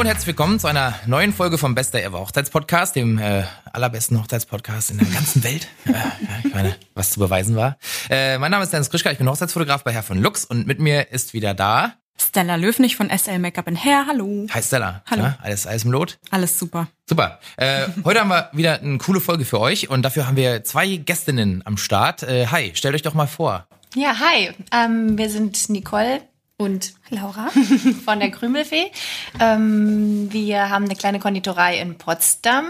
[0.00, 4.18] Hallo und herzlich willkommen zu einer neuen Folge vom Bester Ever Hochzeitspodcast, dem äh, allerbesten
[4.18, 5.68] Hochzeitspodcast in der ganzen Welt.
[5.86, 6.12] Äh, ja,
[6.42, 7.76] ich meine, was zu beweisen war.
[8.08, 10.78] Äh, mein Name ist Dennis Krischka, ich bin Hochzeitsfotograf bei Herr von Lux und mit
[10.78, 14.06] mir ist wieder da Stella Löwnig von SL Makeup in Hair.
[14.06, 14.46] Hallo.
[14.50, 15.02] Hi Stella.
[15.04, 15.22] Hallo.
[15.24, 16.18] Ja, alles, alles im Lot?
[16.30, 16.88] Alles super.
[17.06, 17.38] Super.
[17.58, 20.96] Äh, heute haben wir wieder eine coole Folge für euch und dafür haben wir zwei
[20.96, 22.22] Gästinnen am Start.
[22.22, 23.66] Äh, hi, stellt euch doch mal vor.
[23.94, 24.50] Ja, hi.
[24.72, 26.22] Ähm, wir sind Nicole
[26.60, 27.48] und Laura.
[28.04, 28.92] von der Krümelfee.
[29.40, 32.66] Ähm, wir haben eine kleine Konditorei in Potsdam,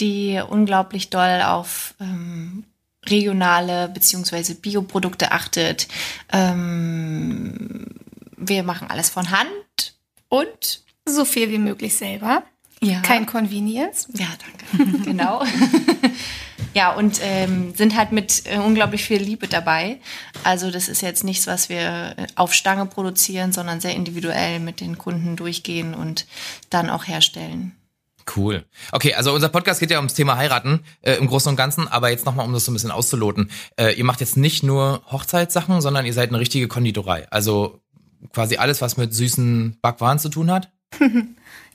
[0.00, 2.64] die unglaublich doll auf ähm,
[3.06, 5.88] regionale beziehungsweise Bioprodukte achtet.
[6.30, 7.86] Ähm,
[8.36, 9.94] wir machen alles von Hand
[10.28, 12.42] und so viel wie möglich selber.
[12.82, 13.00] Ja.
[13.00, 14.08] Kein Convenience.
[14.12, 14.28] Ja,
[14.76, 14.98] danke.
[15.04, 15.42] genau.
[16.76, 19.98] ja, und ähm, sind halt mit äh, unglaublich viel Liebe dabei.
[20.44, 21.78] Also das ist jetzt nichts, was wir
[22.18, 26.26] äh, auf Stange produzieren, sondern sehr individuell mit den Kunden durchgehen und
[26.68, 27.74] dann auch herstellen.
[28.36, 28.66] Cool.
[28.92, 32.10] Okay, also unser Podcast geht ja ums Thema Heiraten äh, im Großen und Ganzen, aber
[32.10, 33.50] jetzt nochmal, um das so ein bisschen auszuloten.
[33.78, 37.26] Äh, ihr macht jetzt nicht nur Hochzeitssachen, sondern ihr seid eine richtige Konditorei.
[37.30, 37.80] Also
[38.34, 40.70] quasi alles, was mit süßen Backwaren zu tun hat?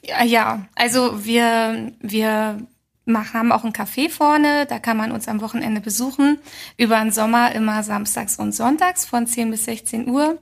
[0.03, 0.65] Ja, ja.
[0.73, 2.65] also wir, wir
[3.07, 6.39] haben auch ein Café vorne, da kann man uns am Wochenende besuchen.
[6.77, 10.37] Über den Sommer immer samstags und sonntags von 10 bis 16 Uhr.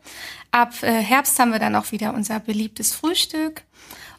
[0.52, 3.64] Ab äh, Herbst haben wir dann auch wieder unser beliebtes Frühstück.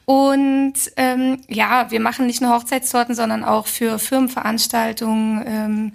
[0.06, 5.92] Und ähm, ja, wir machen nicht nur Hochzeitstorten, sondern auch für Firmenveranstaltungen, ähm,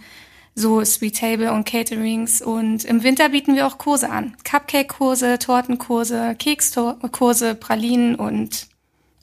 [0.53, 2.41] so Sweet Table und Caterings.
[2.41, 4.37] Und im Winter bieten wir auch Kurse an.
[4.45, 8.67] Cupcake-Kurse, Tortenkurse, Kekskurse, Pralinen und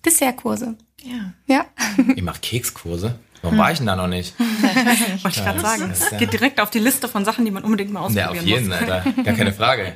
[0.04, 0.76] Dessertkurse.
[1.04, 1.32] Ja.
[1.46, 1.66] Ja.
[2.16, 3.18] Ihr macht Kekskurse?
[3.42, 4.38] Warum war ich denn da noch nicht?
[5.22, 5.88] Wollte ich gerade sagen.
[5.88, 8.38] das ja- geht direkt auf die Liste von Sachen, die man unbedingt mal Ja, ausprobieren
[8.38, 8.76] auf jeden, muss.
[8.78, 9.22] Alter.
[9.24, 9.92] Gar keine Frage.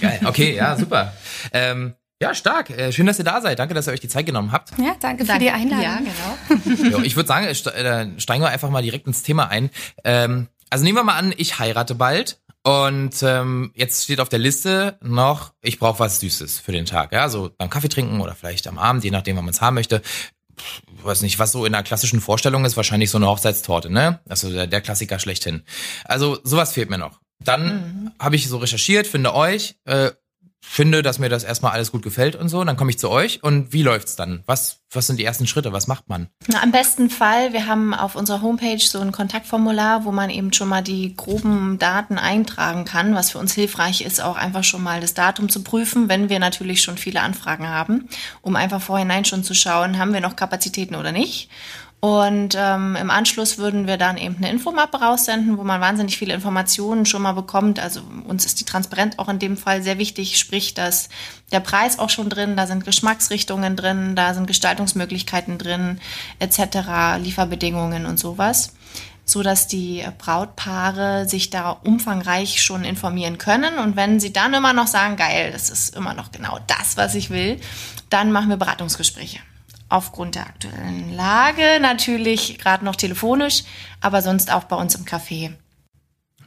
[0.00, 0.20] Geil.
[0.24, 1.12] Okay, ja, super.
[1.52, 2.68] Ähm, ja, stark.
[2.70, 3.60] Äh, schön, dass ihr da seid.
[3.60, 4.72] Danke, dass ihr euch die Zeit genommen habt.
[4.76, 5.84] Ja, danke, für die Einladung.
[5.84, 6.98] Ja, genau.
[6.98, 9.70] Jo, ich würde sagen, äh, steigen wir einfach mal direkt ins Thema ein.
[10.04, 12.40] Ähm, also nehmen wir mal an, ich heirate bald.
[12.62, 17.10] Und ähm, jetzt steht auf der Liste noch, ich brauche was Süßes für den Tag.
[17.12, 19.74] Ja, so beim Kaffee trinken oder vielleicht am Abend, je nachdem, wann man es haben
[19.74, 20.02] möchte.
[21.02, 24.20] Weiß nicht, was so in der klassischen Vorstellung ist, wahrscheinlich so eine Hochzeitstorte, ne?
[24.28, 25.62] Also der, der Klassiker schlechthin.
[26.04, 27.20] Also sowas fehlt mir noch.
[27.42, 30.10] Dann habe ich so recherchiert, finde euch, äh,
[30.62, 32.62] finde, dass mir das erstmal alles gut gefällt und so.
[32.62, 34.42] Dann komme ich zu euch und wie läuft's dann?
[34.46, 35.72] Was, was sind die ersten Schritte?
[35.72, 36.28] Was macht man?
[36.46, 40.52] Na, am besten Fall, wir haben auf unserer Homepage so ein Kontaktformular, wo man eben
[40.52, 44.82] schon mal die groben Daten eintragen kann, was für uns hilfreich ist, auch einfach schon
[44.82, 48.08] mal das Datum zu prüfen, wenn wir natürlich schon viele Anfragen haben,
[48.42, 51.48] um einfach vorhinein schon zu schauen, haben wir noch Kapazitäten oder nicht.
[52.00, 56.32] Und ähm, im Anschluss würden wir dann eben eine Infomappe raussenden, wo man wahnsinnig viele
[56.32, 57.78] Informationen schon mal bekommt.
[57.78, 61.10] Also uns ist die Transparenz auch in dem Fall sehr wichtig, sprich, dass
[61.52, 66.00] der Preis auch schon drin, da sind Geschmacksrichtungen drin, da sind Gestaltungsmöglichkeiten drin,
[66.38, 68.72] etc., Lieferbedingungen und sowas
[69.26, 73.78] so dass die Brautpaare sich da umfangreich schon informieren können.
[73.78, 77.14] Und wenn sie dann immer noch sagen, geil, das ist immer noch genau das, was
[77.14, 77.60] ich will,
[78.08, 79.38] dann machen wir Beratungsgespräche.
[79.90, 83.64] Aufgrund der aktuellen Lage natürlich gerade noch telefonisch,
[84.00, 85.52] aber sonst auch bei uns im Café.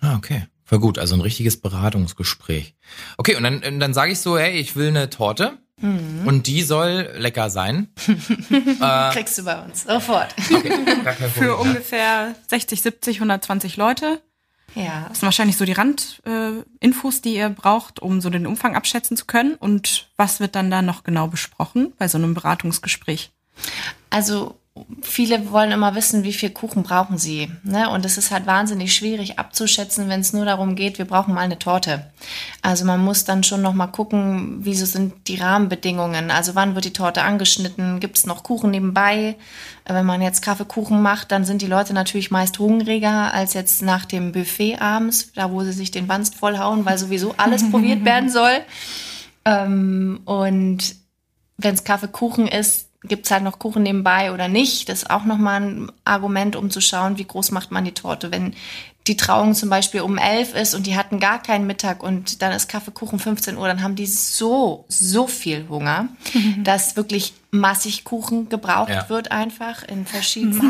[0.02, 0.48] Ah, okay.
[0.66, 2.74] Voll gut, also ein richtiges Beratungsgespräch.
[3.18, 7.10] Okay, und dann, dann sage ich so, hey, ich will eine Torte und die soll
[7.18, 7.90] lecker sein.
[9.12, 10.34] Kriegst du bei uns sofort.
[10.54, 10.72] Okay.
[11.34, 14.22] Für ungefähr 60, 70, 120 Leute.
[14.76, 15.08] Ja.
[15.10, 19.18] Das sind wahrscheinlich so die Randinfos, äh, die ihr braucht, um so den Umfang abschätzen
[19.18, 19.56] zu können.
[19.56, 23.33] Und was wird dann da noch genau besprochen bei so einem Beratungsgespräch?
[24.10, 24.56] Also
[25.02, 27.52] viele wollen immer wissen, wie viel Kuchen brauchen sie.
[27.64, 27.90] Ne?
[27.90, 31.42] Und es ist halt wahnsinnig schwierig abzuschätzen, wenn es nur darum geht, wir brauchen mal
[31.42, 32.12] eine Torte.
[32.62, 36.32] Also man muss dann schon noch mal gucken, wieso sind die Rahmenbedingungen.
[36.32, 38.00] Also wann wird die Torte angeschnitten?
[38.00, 39.36] Gibt es noch Kuchen nebenbei?
[39.86, 44.06] Wenn man jetzt Kaffeekuchen macht, dann sind die Leute natürlich meist hungriger als jetzt nach
[44.06, 48.30] dem Buffet abends, da wo sie sich den Wanst vollhauen, weil sowieso alles probiert werden
[48.30, 48.60] soll.
[49.46, 50.96] Ähm, und
[51.58, 54.90] wenn es Kaffeekuchen ist, gibt's halt noch Kuchen nebenbei oder nicht.
[54.90, 58.32] Das ist auch nochmal ein Argument, um zu schauen, wie groß macht man die Torte.
[58.32, 58.54] Wenn
[59.08, 62.54] die Trauung zum Beispiel um elf ist und die hatten gar keinen Mittag und dann
[62.54, 66.08] ist Kaffeekuchen 15 Uhr, dann haben die so, so viel Hunger,
[66.60, 69.10] dass wirklich massig Kuchen gebraucht Ja.
[69.10, 70.62] wird einfach in verschiedenen...
[70.62, 70.68] So.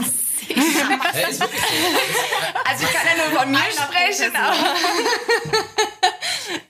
[2.65, 4.55] Also ich kann ja nur von mir sprechen, aber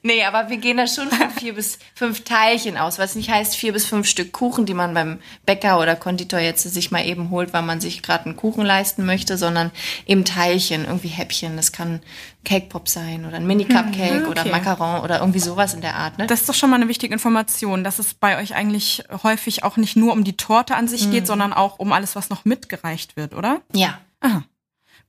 [0.01, 3.55] Nee, aber wir gehen da schon von vier bis fünf Teilchen aus, was nicht heißt
[3.55, 7.29] vier bis fünf Stück Kuchen, die man beim Bäcker oder Konditor jetzt sich mal eben
[7.29, 9.71] holt, weil man sich gerade einen Kuchen leisten möchte, sondern
[10.05, 11.55] eben Teilchen, irgendwie Häppchen.
[11.55, 12.01] Das kann
[12.43, 14.51] Cake Pop sein oder ein Mini Cupcake Mhm, oder okay.
[14.51, 16.17] Macaron oder irgendwie sowas in der Art.
[16.17, 16.27] Ne?
[16.27, 19.77] Das ist doch schon mal eine wichtige Information, dass es bei euch eigentlich häufig auch
[19.77, 23.15] nicht nur um die Torte an sich geht, sondern auch um alles, was noch mitgereicht
[23.15, 23.61] wird, oder?
[23.73, 23.99] ja.
[24.21, 24.43] Aha.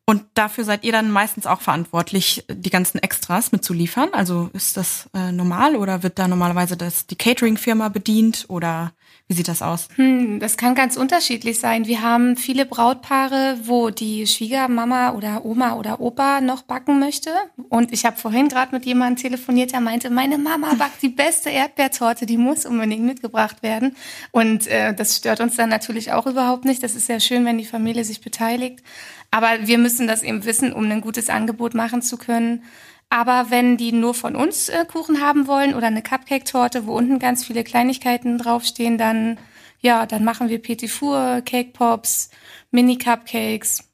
[0.07, 4.11] Und dafür seid ihr dann meistens auch verantwortlich, die ganzen Extras mitzuliefern?
[4.13, 8.93] Also ist das äh, normal oder wird da normalerweise das, die Catering-Firma bedient oder
[9.27, 9.89] wie sieht das aus?
[9.97, 11.87] Hm, Das kann ganz unterschiedlich sein.
[11.87, 17.31] Wir haben viele Brautpaare, wo die Schwiegermama oder Oma oder Opa noch backen möchte.
[17.71, 21.49] Und ich habe vorhin gerade mit jemandem telefoniert, der meinte, meine Mama backt die beste
[21.49, 23.97] Erdbeertorte, die muss unbedingt mitgebracht werden.
[24.31, 26.83] Und äh, das stört uns dann natürlich auch überhaupt nicht.
[26.83, 28.83] Das ist ja schön, wenn die Familie sich beteiligt.
[29.31, 32.63] Aber wir müssen das eben wissen, um ein gutes Angebot machen zu können.
[33.11, 37.19] Aber wenn die nur von uns äh, Kuchen haben wollen oder eine Cupcake-Torte, wo unten
[37.19, 39.39] ganz viele Kleinigkeiten draufstehen, dann
[39.85, 42.31] ja, dann machen wir Petit Four, Cake Pops,
[42.71, 43.85] Mini Cupcakes,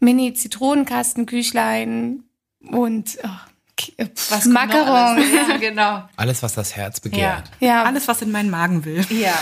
[0.00, 2.24] Mini Zitronenkastengüchlein
[2.60, 3.51] und oh,
[4.30, 4.86] Was Macaron.
[4.88, 5.26] alles?
[5.48, 6.02] Ja, genau.
[6.16, 7.44] Alles, was das Herz begehrt.
[7.60, 9.04] Ja, Alles, was in meinen Magen will.
[9.10, 9.34] Ja.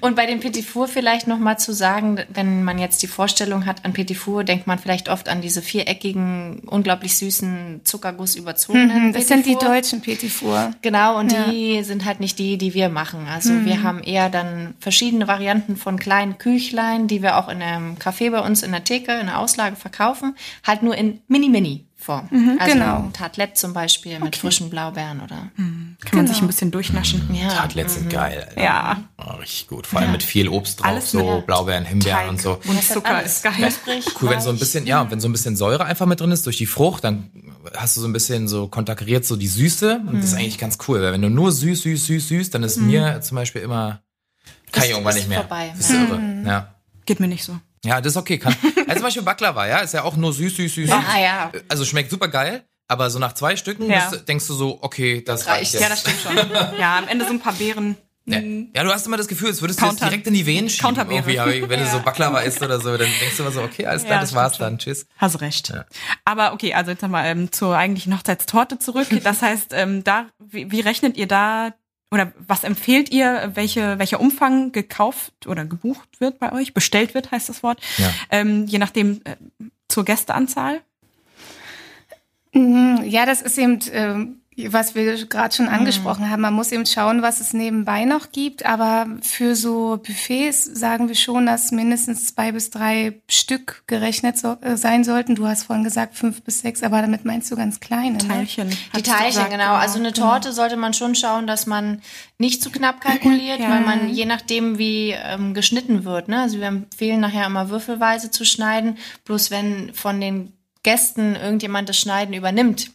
[0.00, 3.66] Und bei dem Petit Four vielleicht noch mal zu sagen, wenn man jetzt die Vorstellung
[3.66, 9.08] hat an Petit Four, denkt man vielleicht oft an diese viereckigen, unglaublich süßen, Zuckerguss überzogenen
[9.08, 10.72] Mhm, das Petit sind die deutschen Petit Four.
[10.82, 13.26] Genau, und die sind halt nicht die, die wir machen.
[13.32, 13.64] Also Mhm.
[13.66, 18.30] wir haben eher dann verschiedene Varianten von kleinen Küchlein, die wir auch in einem Café
[18.30, 20.36] bei uns in der Theke, in der Auslage verkaufen,
[20.66, 21.20] halt nur in
[22.06, 22.58] Mini-Mini-Form.
[22.60, 22.96] also genau.
[23.04, 25.50] ein Tartlet zum Beispiel mit frischen Blaubeeren oder.
[25.56, 27.28] Kann man sich ein bisschen durchnaschen.
[27.34, 27.48] Ja.
[27.48, 28.46] Tartlets sind geil.
[28.48, 28.62] Alter.
[28.62, 29.02] Ja.
[29.18, 29.86] Oh, richtig gut.
[29.86, 32.58] Vor allem mit viel Obst drauf, Alles so Blaubeeren, Himbeeren Teig und so.
[32.64, 33.34] Und Zucker alles.
[33.36, 33.54] ist geil.
[33.56, 36.20] Knusprig, Cool, wenn so ein bisschen, ja, und wenn so ein bisschen Säure einfach mit
[36.20, 37.30] drin ist durch die Frucht, dann
[37.76, 40.20] hast du so ein bisschen so konterkariert so die Süße und Mhm.
[40.20, 42.76] das ist eigentlich ganz cool, weil wenn du nur süß, süß, süß, süß, dann ist
[42.78, 44.00] mir zum Beispiel immer,
[44.72, 45.40] kann ich irgendwann nicht mehr.
[45.40, 45.72] vorbei.
[45.76, 46.20] Das ist irre.
[46.46, 46.74] Ja.
[47.06, 47.58] Geht mir nicht so.
[47.84, 48.38] Ja, das ist okay.
[48.38, 50.90] Kann, also zum Beispiel Baklava, ja, ist ja auch nur süß, süß, süß.
[50.90, 51.52] Ah, ja.
[51.68, 54.08] Also schmeckt super geil, aber so nach zwei Stücken Ja.
[54.10, 55.60] bist, denkst du so, okay, das, reicht.
[55.60, 55.82] reicht jetzt.
[55.82, 56.36] Ja, das stimmt schon.
[56.78, 57.96] Ja, am Ende so ein paar Beeren.
[58.30, 58.40] Ja.
[58.40, 60.94] ja, du hast immer das Gefühl, als würdest du jetzt direkt in die Venen schieben.
[61.10, 64.02] Irgendwie, wenn du so Baklava isst oder so, dann denkst du immer so, okay, alles
[64.04, 64.66] klar, Ja, das war's schon.
[64.66, 65.06] dann, tschüss.
[65.16, 65.70] Hast recht.
[65.70, 65.86] Ja.
[66.26, 69.06] Aber okay, also jetzt nochmal ähm, zur eigentlichen Hochzeitstorte zurück.
[69.24, 71.72] Das heißt, ähm, da, wie, wie rechnet ihr da
[72.10, 76.72] oder was empfehlt ihr, welche, welcher Umfang gekauft oder gebucht wird bei euch?
[76.74, 77.80] Bestellt wird, heißt das Wort.
[77.98, 78.10] Ja.
[78.30, 79.36] Ähm, je nachdem äh,
[79.88, 80.80] zur Gästeanzahl.
[82.52, 86.42] Mhm, Ja, das ist eben, ähm, was wir gerade schon angesprochen haben.
[86.42, 88.66] Man muss eben schauen, was es nebenbei noch gibt.
[88.66, 94.56] Aber für so Buffets sagen wir schon, dass mindestens zwei bis drei Stück gerechnet so,
[94.60, 95.36] äh, sein sollten.
[95.36, 98.18] Du hast vorhin gesagt fünf bis sechs, aber damit meinst du ganz kleine.
[98.18, 98.28] Ne?
[98.28, 98.70] Teilchen.
[98.70, 99.74] Die hattest du Teilchen, gesagt, genau.
[99.74, 102.02] Also eine Torte sollte man schon schauen, dass man
[102.38, 106.40] nicht zu knapp kalkuliert, weil man je nachdem, wie ähm, geschnitten wird, ne?
[106.40, 108.98] Also wir empfehlen nachher immer würfelweise zu schneiden.
[109.24, 110.52] Bloß wenn von den
[110.82, 112.90] Gästen irgendjemand das Schneiden übernimmt,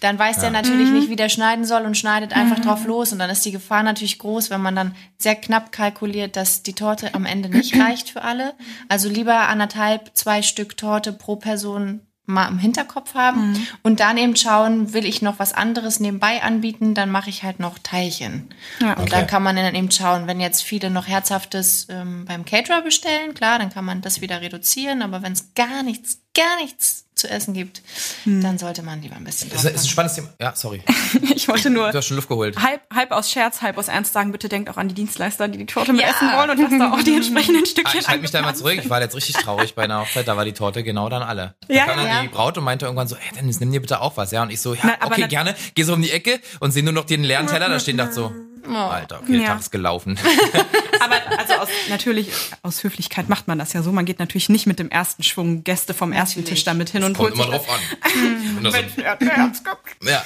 [0.00, 3.12] dann weiß der natürlich nicht, wie der schneiden soll und schneidet einfach drauf los.
[3.12, 6.74] Und dann ist die Gefahr natürlich groß, wenn man dann sehr knapp kalkuliert, dass die
[6.74, 8.54] Torte am Ende nicht reicht für alle.
[8.88, 14.34] Also lieber anderthalb, zwei Stück Torte pro Person mal im Hinterkopf haben und dann eben
[14.34, 18.48] schauen, will ich noch was anderes nebenbei anbieten, dann mache ich halt noch Teilchen.
[18.80, 19.10] Ja, Und okay.
[19.10, 23.34] dann kann man dann eben schauen, wenn jetzt viele noch Herzhaftes ähm, beim Caterer bestellen,
[23.34, 27.30] klar, dann kann man das wieder reduzieren, aber wenn es gar nichts, gar nichts zu
[27.30, 27.82] essen gibt,
[28.24, 30.28] dann sollte man lieber ein bisschen Das ist ein spannendes Thema.
[30.40, 30.82] Ja, sorry.
[31.34, 32.56] Ich wollte nur Du hast schon Luft geholt.
[32.62, 35.58] halb, halb aus Scherz, halb aus Ernst sagen, bitte denkt auch an die Dienstleister, die
[35.58, 36.08] die Torte mit Ja.
[36.10, 38.54] essen wollen und dass da auch die entsprechenden Ah, Stückchen ich halte mich da mal
[38.54, 38.78] zurück.
[38.78, 41.54] Ich war jetzt richtig traurig bei einer Hochzeit, da war die Torte genau dann alle.
[41.68, 42.22] Da Ja, kam dann ja.
[42.22, 44.42] die Braut und meinte irgendwann so, ey Dennis, nimm dir bitte auch was, ja.
[44.42, 45.54] Und ich so, ja, Na, okay, gerne.
[45.74, 48.12] Geh so um die Ecke und sehe nur noch den leeren Teller da stehen, dachte
[48.14, 48.32] so,
[48.68, 49.46] Alter, okay, der Ja.
[49.48, 50.18] Tag ist gelaufen.
[51.00, 52.30] Aber also aus, natürlich,
[52.62, 53.92] aus Höflichkeit macht man das ja so.
[53.92, 56.60] Man geht natürlich nicht mit dem ersten Schwung Gäste vom ersten Natürlich.
[56.60, 58.56] Tisch damit hin und Kommt holt immer sich drauf an.
[58.58, 58.74] Und das.
[58.96, 59.18] Ja,
[60.02, 60.24] Ja.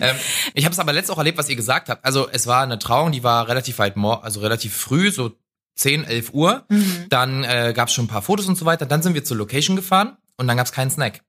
[0.00, 0.16] Ähm,
[0.54, 2.04] ich habe es aber letztens auch erlebt, was ihr gesagt habt.
[2.04, 5.32] Also es war eine Trauung, die war relativ weit, also relativ früh, so
[5.76, 6.64] 10, 11 Uhr.
[7.08, 8.86] Dann äh, gab es schon ein paar Fotos und so weiter.
[8.86, 11.20] Dann sind wir zur Location gefahren und dann gab es keinen Snack.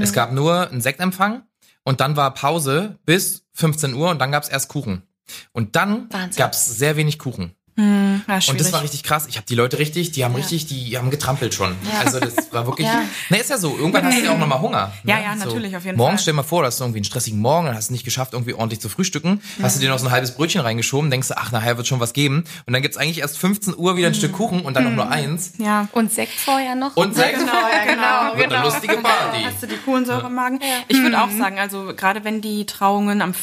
[0.00, 1.42] Es gab nur einen Sektempfang
[1.88, 5.04] und dann war Pause bis 15 Uhr und dann gab es erst Kuchen.
[5.52, 6.38] Und dann Wahnsinn.
[6.38, 7.54] gab es sehr wenig Kuchen.
[7.78, 9.26] Hm, ja, Und das war richtig krass.
[9.28, 11.76] Ich habe die Leute richtig, die haben richtig, die haben getrampelt schon.
[11.92, 12.00] Ja.
[12.04, 12.88] Also das war wirklich.
[12.88, 13.02] Ja.
[13.28, 13.76] Ne, ist ja so.
[13.78, 14.92] Irgendwann hast du ja auch nochmal Hunger.
[15.04, 15.22] Ja, ne?
[15.22, 16.22] ja, natürlich, auf jeden Morgens Fall.
[16.22, 18.32] stell dir mal vor, du hast irgendwie einen stressigen Morgen, dann hast du nicht geschafft,
[18.32, 19.40] irgendwie ordentlich zu frühstücken.
[19.62, 22.00] Hast du dir noch so ein halbes Brötchen reingeschoben, denkst du, ach, nachher wird schon
[22.00, 22.42] was geben.
[22.66, 25.08] Und dann gibt's eigentlich erst 15 Uhr wieder ein Stück Kuchen und dann noch nur
[25.08, 25.52] eins.
[25.58, 25.86] ja.
[25.92, 26.96] Und Sekt vorher noch.
[26.96, 27.38] Und Sekt.
[27.38, 27.84] Genau, ja,
[28.32, 28.38] genau.
[28.38, 29.44] Wird eine lustige Party.
[29.44, 30.58] Hast du die Kohlensäure im Magen?
[30.88, 33.34] Ich würde auch sagen, also gerade wenn die Trauungen am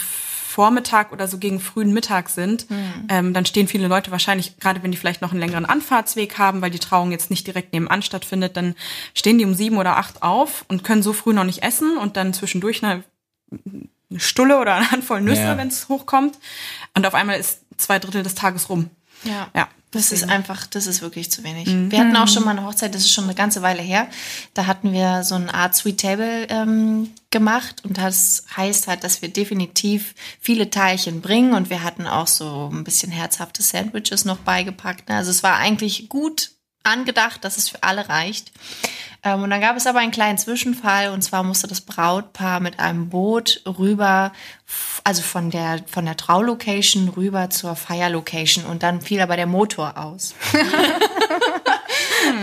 [0.55, 2.65] Vormittag oder so gegen frühen Mittag sind,
[3.09, 6.61] ähm, dann stehen viele Leute wahrscheinlich, gerade wenn die vielleicht noch einen längeren Anfahrtsweg haben,
[6.61, 8.73] weil die Trauung jetzt nicht direkt nebenan stattfindet, dann
[9.13, 12.15] stehen die um sieben oder acht auf und können so früh noch nicht essen und
[12.15, 13.03] dann zwischendurch eine,
[14.09, 15.57] eine Stulle oder eine Handvoll Nüsse, Ja.
[15.57, 16.37] wenn es hochkommt.
[16.95, 18.89] Und auf einmal ist zwei Drittel des Tages rum.
[19.25, 19.47] Ja.
[19.53, 21.67] Ja, Das ist einfach, das ist wirklich zu wenig.
[21.67, 24.07] Wir hatten auch schon mal eine Hochzeit, das ist schon eine ganze Weile her.
[24.53, 29.21] Da hatten wir so eine Art Sweet Table ähm, gemacht und das heißt halt, dass
[29.21, 34.37] wir definitiv viele Teilchen bringen und wir hatten auch so ein bisschen herzhafte Sandwiches noch
[34.37, 35.09] beigepackt.
[35.09, 35.15] ne?
[35.15, 36.51] Also es war eigentlich gut
[36.85, 38.51] angedacht, dass es für alle reicht.
[39.23, 42.79] Ähm, und dann gab es aber einen kleinen Zwischenfall und zwar musste das Brautpaar mit
[42.79, 44.31] einem Boot rüber,
[45.03, 49.97] also von der, von der Traulocation rüber zur Feierlocation und dann fiel aber der Motor
[49.97, 50.35] aus.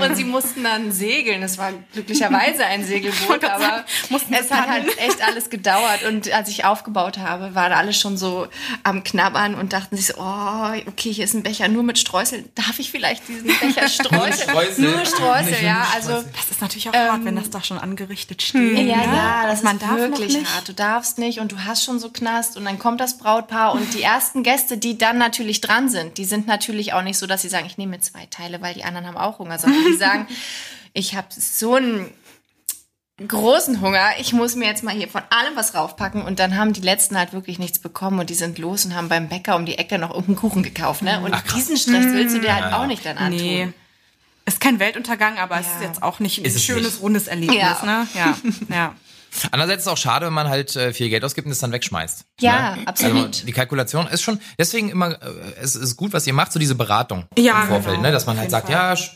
[0.00, 1.42] und sie mussten dann segeln.
[1.42, 6.04] Es war glücklicherweise ein Segelboot, aber mussten es hat halt echt alles gedauert.
[6.08, 8.46] Und als ich aufgebaut habe, waren alle schon so
[8.82, 12.44] am Knabbern und dachten sich so, oh, okay, hier ist ein Becher nur mit Streusel.
[12.54, 14.48] Darf ich vielleicht diesen Becher streuseln?
[14.50, 14.84] Streusel.
[14.84, 15.86] Nur Streusel, Nicht ja.
[15.94, 16.12] Also.
[16.12, 18.78] Das ist natürlich auch hart, wenn das da schon angerichtet steht.
[18.78, 19.04] ja, ne?
[19.04, 20.54] ja, das man ist darf noch wirklich nicht.
[20.54, 20.68] hart.
[20.68, 23.94] Du darfst nicht und du hast schon so Knast und dann kommt das Brautpaar und
[23.94, 27.42] die ersten Gäste, die dann natürlich dran sind, die sind natürlich auch nicht so, dass
[27.42, 29.96] sie sagen, ich nehme mir zwei Teile, weil die anderen haben auch Hunger, sondern die
[29.96, 30.26] sagen,
[30.92, 32.10] ich habe so einen
[33.28, 36.72] großen Hunger, ich muss mir jetzt mal hier von allem was raufpacken und dann haben
[36.72, 39.64] die letzten halt wirklich nichts bekommen und die sind los und haben beim Bäcker um
[39.66, 41.20] die Ecke noch irgendeinen Kuchen gekauft, ne?
[41.20, 43.36] Und diesen Stress willst du dir halt auch nicht dann antun.
[43.40, 43.68] Nee.
[44.44, 45.74] Ist kein Weltuntergang, aber es Ja.
[45.76, 47.00] ist jetzt auch nicht ein Ist es schönes, nicht.
[47.02, 47.82] rundes Erlebnis, Ja.
[47.84, 48.08] ne?
[48.14, 48.36] Ja,
[48.74, 48.94] ja.
[49.52, 51.70] Andererseits ist es auch schade, wenn man halt äh, viel Geld ausgibt und es dann
[51.72, 52.24] wegschmeißt.
[52.40, 52.82] Ja, ne?
[52.86, 53.26] absolut.
[53.28, 55.16] Also die Kalkulation ist schon, deswegen immer, äh,
[55.60, 58.08] es ist gut, was ihr macht, so diese Beratung Ja, im Vorfeld, genau.
[58.08, 58.12] ne?
[58.12, 59.10] dass man halt sagt, ja, sch-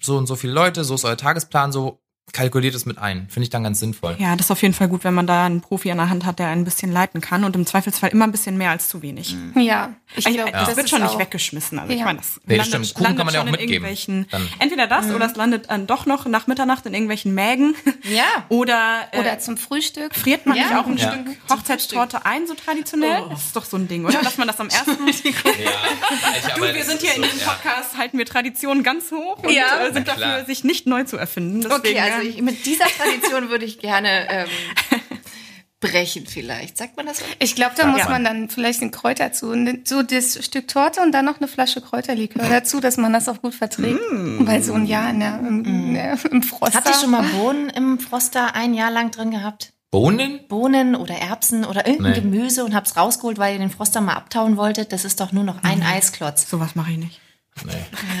[0.00, 2.00] so und so viele Leute, so ist euer Tagesplan, so
[2.32, 3.28] kalkuliert es mit ein.
[3.30, 4.16] Finde ich dann ganz sinnvoll.
[4.18, 6.26] Ja, das ist auf jeden Fall gut, wenn man da einen Profi an der Hand
[6.26, 9.00] hat, der ein bisschen leiten kann und im Zweifelsfall immer ein bisschen mehr als zu
[9.00, 9.34] wenig.
[9.54, 11.78] Ja, ich Also, glaube, das, wird schon nicht weggeschmissen.
[11.78, 12.04] Also ich Ja.
[12.04, 12.94] meine, das Nee, landet, stimmt.
[12.94, 14.26] Kuchen landet kann man ja auch mitgeben.
[14.58, 17.74] entweder das oder es landet dann doch noch nach Mitternacht in irgendwelchen Mägen.
[18.02, 18.24] Ja.
[18.48, 20.14] Oder, äh, Oder zum Frühstück.
[20.14, 20.64] friert man Ja.
[20.64, 21.12] nicht auch ein Ja.
[21.12, 23.22] Stück Hochzeitstorte ein, so traditionell?
[23.30, 24.20] Das ist doch so ein Ding, oder?
[24.22, 24.90] Dass man das am ersten...
[25.06, 29.86] du, wir sind hier in diesem Podcast, halten wir Traditionen ganz hoch und Ja.
[29.86, 31.62] äh, sind dafür, sich nicht neu zu erfinden.
[31.62, 32.28] Deswegen, Okay, also ja.
[32.28, 34.48] ich, mit dieser Tradition würde ich gerne ähm,
[35.80, 36.78] brechen vielleicht.
[36.78, 37.24] Sagt man das so?
[37.38, 38.10] Ich glaube, da muss man.
[38.12, 39.54] man dann vielleicht ein Kräuter zu.
[39.54, 43.28] ne- So das Stück Torte und dann noch eine Flasche Kräuterlikör dazu, dass man das
[43.28, 44.00] auch gut verträgt.
[44.10, 46.74] Weil so ein Jahr in der, im, der, im Frost.
[46.74, 49.72] Habt ihr schon mal Bohnen im Froster ein Jahr lang drin gehabt?
[49.90, 50.40] Bohnen?
[50.48, 52.20] Bohnen oder Erbsen oder irgendein Nee.
[52.20, 54.92] Gemüse und hab's rausgeholt, weil ihr den Froster mal abtauen wolltet?
[54.92, 56.48] Das ist doch nur noch ein Eisklotz.
[56.50, 57.20] Sowas mache ich nicht.
[57.64, 57.72] Nee.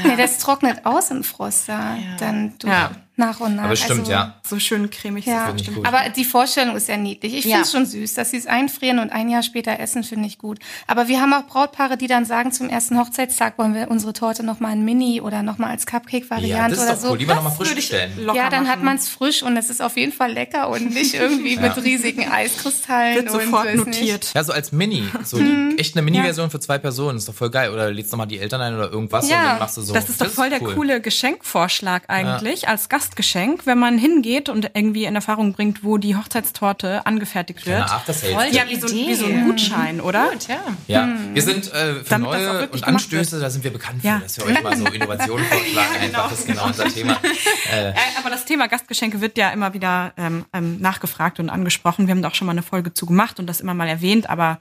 [0.04, 1.96] Nee, das trocknet aus im Froster.
[2.18, 2.92] Dann du, Ja.
[3.16, 3.64] Nach und nach.
[3.64, 4.34] Aber stimmt, Also, ja.
[4.46, 5.24] So schön cremig.
[5.26, 5.86] Ja, Finde ich gut.
[5.86, 7.34] aber die Vorstellung ist ja niedlich.
[7.34, 7.78] Ich finde es Ja.
[7.78, 10.58] schon süß, dass sie es einfrieren und ein Jahr später essen, finde ich gut.
[10.86, 14.42] Aber wir haben auch Brautpaare, die dann sagen, zum ersten Hochzeitstag wollen wir unsere Torte
[14.42, 17.12] nochmal in Mini oder nochmal als Ja, Cupcake-Variante das oder ist doch so.
[17.12, 17.18] cool.
[17.18, 18.12] Lieber nochmal frisch bestellen.
[18.34, 18.84] ja, dann hat machen.
[18.84, 22.30] man es frisch und es ist auf jeden Fall lecker und nicht irgendwie mit riesigen
[22.30, 23.16] Eiskristallen.
[23.16, 24.32] Wird und sofort notiert.
[24.34, 25.04] Ja, so als Mini.
[25.24, 27.18] So die, echt eine Mini-Version für zwei Personen.
[27.18, 27.70] Ist doch voll geil.
[27.72, 29.94] Oder lädst nochmal die Eltern ein oder irgendwas Ja, und dann machst du so.
[29.94, 30.74] Das ist doch voll der cool.
[30.74, 36.16] coole Geschenkvorschlag eigentlich, als Gastgeschenk, wenn man hingeht und irgendwie in Erfahrung bringt, wo die
[36.16, 37.88] Hochzeitstorte angefertigt wird.
[37.88, 39.06] Voll Ja, wie so, Idee.
[39.08, 40.30] wie so ein Gutschein, oder?
[40.30, 40.58] Gut, ja.
[40.88, 44.18] Ja, wir sind äh, für Damit neue und Anstöße, da sind wir bekannt für, Ja.
[44.18, 45.88] dass wir euch mal so Innovationen vorschlagen.
[46.02, 47.16] Einfach, das ist genau unser Thema.
[47.72, 52.06] Äh, aber das Thema Gastgeschenke wird ja immer wieder ähm, ähm, nachgefragt und angesprochen.
[52.06, 54.30] Wir haben da auch schon mal eine Folge zu gemacht und das immer mal erwähnt,
[54.30, 54.58] aber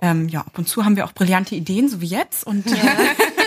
[0.00, 2.44] ähm, ja, ab und zu haben wir auch brillante Ideen, so wie jetzt.
[2.44, 2.70] Und äh,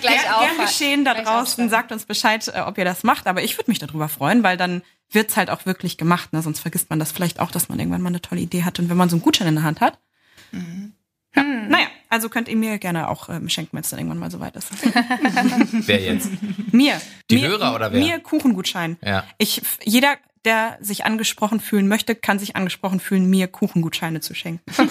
[0.00, 0.40] Gleich gern, auf.
[0.44, 3.26] gern geschehen da Gleich draußen, sagt uns Bescheid, äh, ob ihr das macht.
[3.26, 6.32] Aber ich würde mich darüber freuen, weil dann wird's halt auch wirklich gemacht.
[6.32, 6.42] Ne?
[6.42, 8.78] Sonst vergisst man das vielleicht auch, dass man irgendwann mal eine tolle Idee hat.
[8.78, 9.98] Und wenn man so einen Gutschein in der Hand hat,
[11.34, 14.30] ja, naja, also könnt ihr mir gerne auch ähm, schenken, wenn es dann irgendwann mal
[14.30, 14.68] soweit ist.
[15.72, 16.28] Wer jetzt?
[16.72, 17.00] Mir.
[17.30, 18.00] Die mir, Hörer oder wer?
[18.00, 18.98] Mir Kuchengutschein.
[19.02, 19.24] Ja.
[19.38, 24.64] Ich, jeder, der sich angesprochen fühlen möchte, kann sich angesprochen fühlen, mir Kuchengutscheine zu schenken.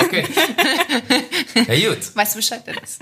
[0.00, 0.26] Okay.
[1.54, 2.16] Ja, gut.
[2.16, 2.98] Weißt du Bescheid, Dennis?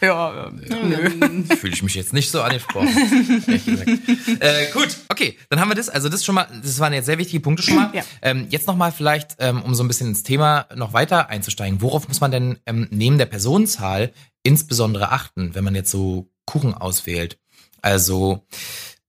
[0.00, 1.10] Ja, nö.
[1.56, 2.88] Fühle ich mich jetzt nicht so angesprochen.
[4.40, 5.88] äh, gut, okay, dann haben wir das.
[5.88, 7.90] Also das schon mal, das waren jetzt sehr wichtige Punkte schon mal.
[7.94, 8.02] Ja.
[8.22, 11.80] Ähm, jetzt nochmal vielleicht, ähm, um so ein bisschen ins Thema noch weiter einzusteigen.
[11.80, 16.74] Worauf muss man denn ähm, neben der Personenzahl insbesondere achten, wenn man jetzt so Kuchen
[16.74, 17.38] auswählt?
[17.82, 18.46] Also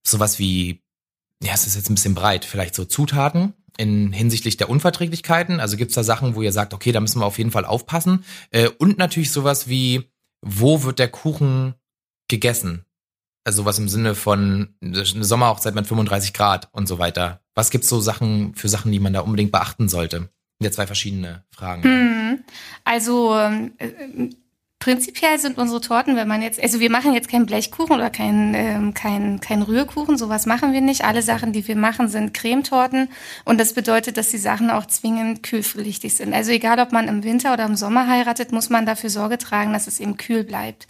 [0.04, 0.82] sowas wie,
[1.42, 5.60] ja, es ist jetzt ein bisschen breit, vielleicht so Zutaten in hinsichtlich der Unverträglichkeiten.
[5.60, 8.24] Also gibt's da Sachen, wo ihr sagt, okay, da müssen wir auf jeden Fall aufpassen.
[8.52, 10.10] Äh, und natürlich sowas wie,
[10.46, 11.76] wo wird der Kuchen
[12.30, 12.86] gegessen?
[13.44, 17.42] Also sowas im Sinne von eine Sommerhochzeit mit 35 Grad und so weiter.
[17.54, 20.30] Was gibt's so Sachen für Sachen, die man da unbedingt beachten sollte?
[20.62, 21.84] Ja, zwei verschiedene Fragen.
[21.84, 22.44] Hm.
[22.86, 24.30] Also ähm, äh,
[24.86, 28.54] prinzipiell sind unsere Torten, wenn man jetzt, also wir machen jetzt keinen Blechkuchen oder keinen
[28.54, 31.04] ähm, kein, kein Rührkuchen, sowas machen wir nicht.
[31.04, 33.10] Alle Sachen, die wir machen, sind Cremetorten
[33.46, 36.36] und das bedeutet, dass die Sachen auch zwingend kühlpflichtig sind.
[36.36, 39.74] Also egal, ob man im Winter oder im Sommer heiratet, muss man dafür Sorge tragen,
[39.74, 40.86] dass es eben kühl bleibt.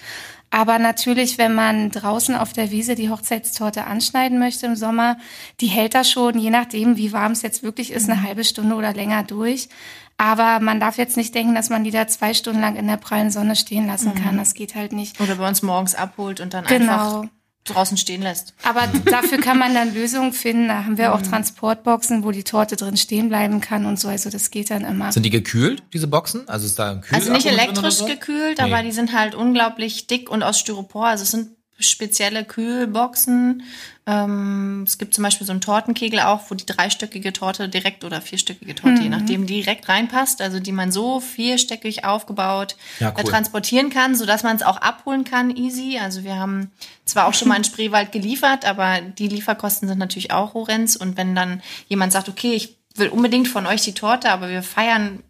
[0.52, 5.18] Aber natürlich, wenn man draußen auf der Wiese die Hochzeitstorte anschneiden möchte im Sommer,
[5.62, 8.76] die hält da schon, je nachdem, wie warm es jetzt wirklich ist, eine halbe Stunde
[8.76, 9.70] oder länger durch.
[10.18, 12.98] Aber man darf jetzt nicht denken, dass man die da zwei Stunden lang in der
[12.98, 14.38] prallen Sonne stehen lassen kann.
[14.38, 15.20] Das geht halt nicht.
[15.20, 16.92] Oder bei uns morgens abholt und dann Genau.
[17.22, 17.30] einfach
[17.66, 18.54] draußen stehen lässt.
[18.64, 20.68] Aber dafür kann man dann Lösungen finden.
[20.70, 24.08] Da haben wir auch Transportboxen, wo die Torte drin stehen bleiben kann und so.
[24.08, 25.12] Also das geht dann immer.
[25.12, 26.48] Sind die gekühlt, diese Boxen?
[26.48, 28.06] Also ist da ein Kühl Also nicht elektrisch so?
[28.06, 28.64] gekühlt, Nee.
[28.72, 31.08] aber die sind halt unglaublich dick und aus Styropor.
[31.08, 33.64] Also es sind spezielle Kühlboxen.
[34.08, 38.22] Ähm, es gibt zum Beispiel so einen Tortenkegel auch, wo die dreistöckige Torte direkt oder
[38.22, 39.02] vierstöckige Torte, Mhm.
[39.04, 40.42] je nachdem, direkt reinpasst.
[40.42, 43.24] Also die man so vierstöckig aufgebaut Ja, äh, cool.
[43.32, 45.98] transportieren kann, sodass man es auch abholen kann, easy.
[46.02, 46.72] Also wir haben
[47.04, 50.96] zwar auch schon mal in Spreewald geliefert, aber die Lieferkosten sind natürlich auch horrend.
[50.96, 54.64] Und wenn dann jemand sagt, okay, ich will unbedingt von euch die Torte, aber wir
[54.64, 55.22] feiern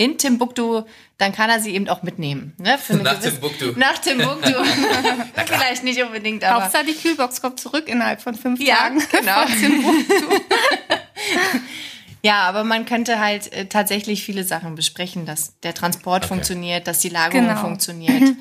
[0.00, 0.82] in Timbuktu,
[1.18, 2.54] dann kann er sie eben auch mitnehmen.
[2.58, 2.78] Ne?
[3.02, 3.72] Nach gewisse- Timbuktu.
[3.76, 4.52] Nach Timbuktu.
[5.46, 6.64] Vielleicht nicht unbedingt, aber.
[6.64, 9.02] Hauptsache die Kühlbox kommt zurück innerhalb von fünf Ja, Tagen.
[9.12, 9.42] genau.
[9.46, 10.14] Von Timbuktu.
[12.22, 16.28] Ja, aber man könnte halt äh, tatsächlich viele Sachen besprechen, dass der Transport Okay.
[16.34, 17.60] funktioniert, dass die Lagerung Genau.
[17.62, 18.36] funktioniert.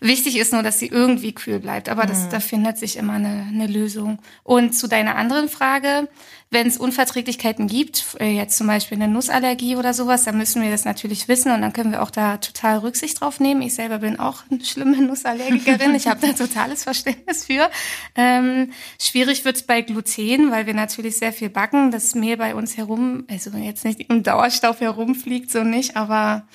[0.00, 2.08] Wichtig ist nur, dass sie irgendwie kühl bleibt, aber Mhm.
[2.08, 4.18] das, da findet sich immer eine, eine Lösung.
[4.42, 6.08] Und zu deiner anderen Frage,
[6.54, 10.70] wenn es Unverträglichkeiten gibt, äh, jetzt zum Beispiel eine Nussallergie oder sowas, dann müssen wir
[10.70, 13.60] das natürlich wissen und dann können wir auch da total Rücksicht drauf nehmen.
[13.60, 17.68] Ich selber bin auch eine schlimme Nussallergikerin, ich habe da totales Verständnis für.
[18.14, 22.76] Ähm, schwierig wird's bei Gluten, weil wir natürlich sehr viel backen, das Mehl bei uns
[22.78, 26.46] herum, also jetzt nicht im Dauerstaub herumfliegt, so nicht, aber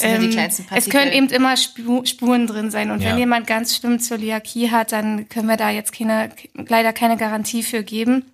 [0.00, 0.30] ähm,
[0.74, 2.90] es können eben immer Spu Spuren drin sein.
[2.90, 3.10] Und Ja.
[3.10, 7.62] wenn jemand ganz schlimm Zöliakie hat, dann können wir da jetzt keine, leider keine Garantie
[7.62, 8.24] für geben.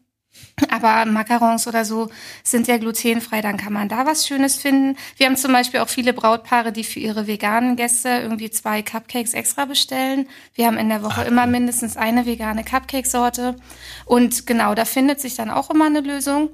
[0.71, 2.11] Aber Macarons oder so
[2.45, 4.97] sind ja glutenfrei, dann kann man da was Schönes finden.
[5.17, 9.35] Wir haben zum Beispiel auch viele Brautpaare, die für ihre veganen Gäste irgendwie zwei Cupcakes
[9.35, 10.29] extra bestellen.
[10.55, 13.57] Wir haben in der Woche immer mindestens eine vegane Cupcake-Sorte.
[14.05, 16.51] Und genau, da findet sich dann auch immer eine Lösung.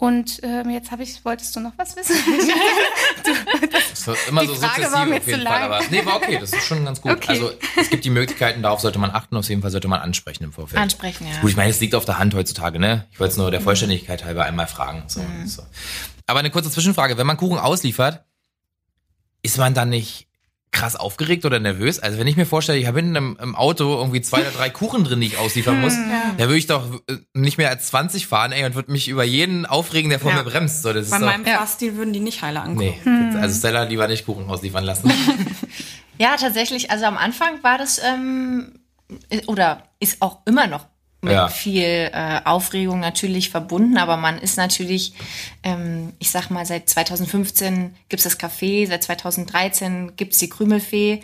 [0.00, 2.16] Und ähm, jetzt habe ich, wolltest du noch was wissen?
[3.90, 5.60] Das war immer Die so Frage sukzessive war mir auf jeden zu Fall.
[5.60, 5.62] lang.
[5.62, 7.12] Aber nee, war okay, das ist schon ganz gut.
[7.12, 7.32] Okay.
[7.32, 10.44] Also es gibt die Möglichkeiten, darauf sollte man achten, auf jeden Fall sollte man ansprechen
[10.44, 10.80] im Vorfeld.
[10.80, 11.38] Ansprechen, ja.
[11.42, 13.06] Gut, ich meine, es liegt auf der Hand heutzutage, ne?
[13.12, 15.04] Ich wollte es nur der Vollständigkeit halber einmal fragen.
[15.06, 15.62] So, so.
[16.26, 18.24] Aber eine kurze Zwischenfrage, wenn man Kuchen ausliefert,
[19.42, 20.28] ist man dann nicht
[20.72, 21.98] krass aufgeregt oder nervös?
[21.98, 24.70] Also wenn ich mir vorstelle, ich habe in einem im Auto irgendwie zwei oder drei
[24.70, 25.94] Kuchen drin, die ich ausliefern muss,
[26.38, 29.24] da würde ich doch äh, nicht mehr als 20 fahren, ey, und würde mich über
[29.24, 30.38] jeden aufregen, der vor Ja.
[30.38, 30.82] mir bremst.
[30.82, 32.94] So, das ist Bei doch, meinem Fahrstil würden die nicht heile angucken.
[33.04, 35.10] nee, also Stella lieber nicht Kuchen ausliefern lassen.
[36.18, 36.90] Ja, tatsächlich.
[36.90, 38.72] Also am Anfang war das ähm,
[39.46, 40.86] oder ist auch immer noch
[41.22, 41.48] mit Ja.
[41.48, 45.12] viel äh, Aufregung natürlich verbunden, aber man ist natürlich,
[45.62, 51.22] ähm, ich sag mal, seit 2015 gibt's das Café, seit 2013 gibt's die Krümelfee.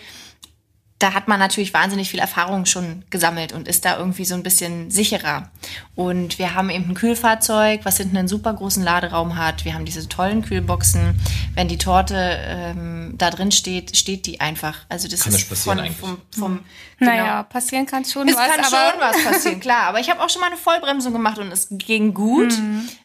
[0.98, 4.42] Da hat man natürlich wahnsinnig viel Erfahrung schon gesammelt und ist da irgendwie so ein
[4.42, 5.50] bisschen sicherer.
[5.94, 9.64] Und wir haben eben ein Kühlfahrzeug, was hinten einen super großen Laderaum hat.
[9.64, 11.20] Wir haben diese tollen Kühlboxen.
[11.54, 14.86] Wenn die Torte ähm, da drin steht, steht die einfach.
[14.88, 15.98] Also das Kann ist nicht passieren von, eigentlich.
[15.98, 16.60] vom, vom
[16.98, 19.82] Naja, passieren kann schon es was, kann aber schon was passieren, klar.
[19.84, 22.54] Aber ich habe auch schon mal eine Vollbremsung gemacht und es ging gut.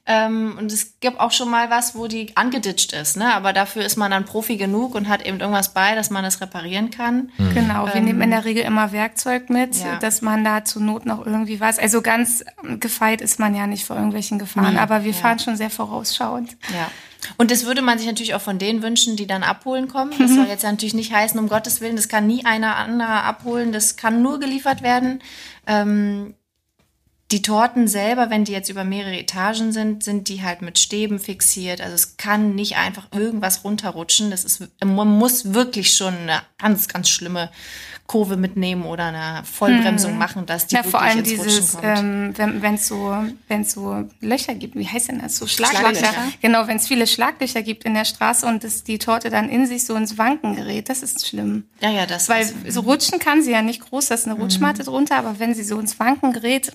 [0.08, 3.18] Ähm, und es gibt auch schon mal was, wo die angeditscht ist.
[3.18, 3.32] Ne?
[3.34, 6.42] Aber dafür ist man dann Profi genug und hat eben irgendwas bei, dass man es
[6.42, 7.32] reparieren kann.
[7.54, 9.98] Genau, wir nehmen in der Regel immer Werkzeug mit, Ja.
[9.98, 11.78] dass man da zur Not noch irgendwie was.
[11.78, 15.56] Also ganz ähm, gefeit ist man ja nicht vor irgendwelchen Gefahren, aber wir fahren schon
[15.56, 16.58] sehr vorausschauend.
[16.74, 16.90] Ja.
[17.38, 20.12] Und das würde man sich natürlich auch von denen wünschen, die dann abholen kommen.
[20.18, 23.24] Das soll jetzt ja natürlich nicht heißen, um Gottes Willen, das kann nie einer anderer
[23.24, 25.22] abholen, das kann nur geliefert werden.
[25.68, 26.34] Ähm,
[27.32, 31.18] Die Torten selber, wenn die jetzt über mehrere Etagen sind, sind die halt mit Stäben
[31.20, 31.80] fixiert.
[31.80, 34.32] Also es kann nicht einfach irgendwas runterrutschen.
[34.32, 37.50] Das ist, man muss wirklich schon eine ganz, ganz schlimme
[38.12, 42.34] Kurve mitnehmen oder eine Vollbremsung machen, dass die Ja, wirklich vor allem ins dieses, Rutschen
[42.36, 42.40] kommt.
[42.40, 43.16] ähm, wenn es so,
[43.48, 45.38] wenn's so Löcher gibt, wie heißt denn das?
[45.38, 45.96] So Schlaglöcher.
[45.96, 46.34] Schlaglöcher.
[46.42, 49.66] Genau, wenn es viele Schlaglöcher gibt in der Straße und das, die Torte dann in
[49.66, 51.64] sich so ins Wanken gerät, das ist schlimm.
[51.80, 54.38] ja, ja, das Weil ist, so rutschen kann sie ja nicht groß, das ist eine
[54.38, 56.74] Rutschmatte drunter, aber wenn sie so ins Wanken gerät,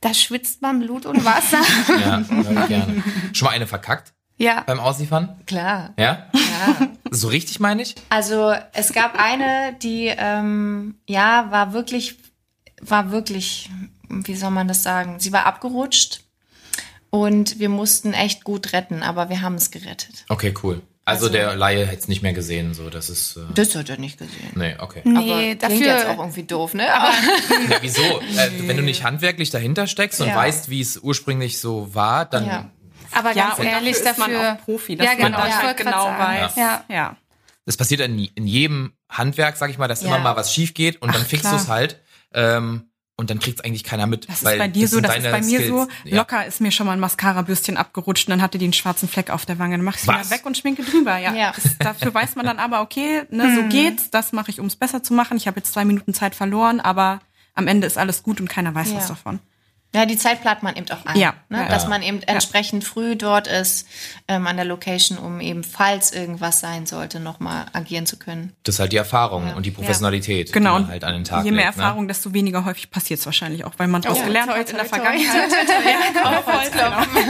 [0.00, 1.62] da schwitzt man Blut und Wasser.
[2.00, 2.20] Ja,
[2.66, 3.02] gerne.
[3.32, 4.62] Schon mal eine verkackt ja.
[4.66, 5.40] beim Ausliefern?
[5.46, 5.94] klar.
[5.98, 6.26] Ja?
[6.34, 6.88] Ja.
[7.10, 7.94] So richtig meine ich?
[8.08, 12.16] Also es gab eine, die ähm, ja war wirklich,
[12.80, 13.70] war wirklich,
[14.08, 15.20] wie soll man das sagen?
[15.20, 16.24] Sie war abgerutscht
[17.10, 20.24] und wir mussten echt gut retten, aber wir haben es gerettet.
[20.28, 20.82] Okay, cool.
[21.06, 23.90] Also, Also- der Laie hätte es nicht mehr gesehen, so, das ist, äh, Das hat
[23.90, 24.52] er nicht gesehen.
[24.54, 25.02] nee, okay.
[25.04, 25.78] Nee, aber klingt dafür.
[25.86, 26.92] jetzt auch irgendwie doof, ne?
[26.94, 27.08] Aber
[27.70, 28.02] Ja, wieso?
[28.02, 30.36] Äh, wenn du nicht handwerklich dahinter steckst und Ja.
[30.36, 32.70] weißt, wie es ursprünglich so war, dann Ja.
[33.12, 34.52] aber Ja, ganz und ehrlich, dafür ist man dafür.
[34.54, 36.56] auch Profi, dass ja, man genau, halt wollte grad genau weiß.
[36.56, 36.84] Ja.
[36.88, 37.16] ja.
[37.66, 40.08] das passiert in, in jedem Handwerk, sag ich mal, dass Ja.
[40.08, 41.54] immer mal was schief geht und dann Ach, fixst klar.
[41.56, 42.00] du es halt.
[42.34, 44.28] Ähm, und dann kriegt es eigentlich keiner mit.
[44.28, 45.68] Das ist bei dir so, sind das ist bei mir Skills.
[45.68, 45.88] so.
[46.04, 46.16] Ja.
[46.16, 49.30] Locker ist mir schon mal ein Mascara-Bürstchen abgerutscht und dann hatte die einen schwarzen Fleck
[49.30, 49.76] auf der Wange.
[49.76, 51.16] Dann mach ich wieder weg und schminke drüber.
[51.18, 51.32] Ja.
[51.32, 51.52] Ja.
[51.54, 54.10] Das, dafür weiß man dann aber, okay, ne, so geht's.
[54.10, 55.36] Das mache ich, um es besser zu machen.
[55.36, 57.20] Ich habe jetzt zwei Minuten Zeit verloren, aber
[57.54, 58.96] am Ende ist alles gut und keiner weiß Ja.
[58.96, 59.38] was davon.
[59.94, 61.16] Ja, die Zeit plant man eben auch ein.
[61.16, 61.34] Ja.
[61.48, 61.58] Ne?
[61.58, 61.68] Ja.
[61.68, 63.86] Dass man eben entsprechend früh dort ist
[64.28, 68.52] ähm, an der Location, um eben, falls irgendwas sein sollte, nochmal agieren zu können.
[68.64, 69.54] Das ist halt die Erfahrung Ja.
[69.54, 70.76] und die Professionalität, Genau.
[70.78, 71.82] die man halt an den Tag je mehr legt, ne?
[71.84, 74.26] Erfahrung, desto weniger häufig passiert es wahrscheinlich auch, weil man daraus Ja.
[74.26, 75.04] gelernt Toi, hat in der toi, toi.
[75.04, 75.52] Vergangenheit.
[76.14, 77.24] ja, voll, genau.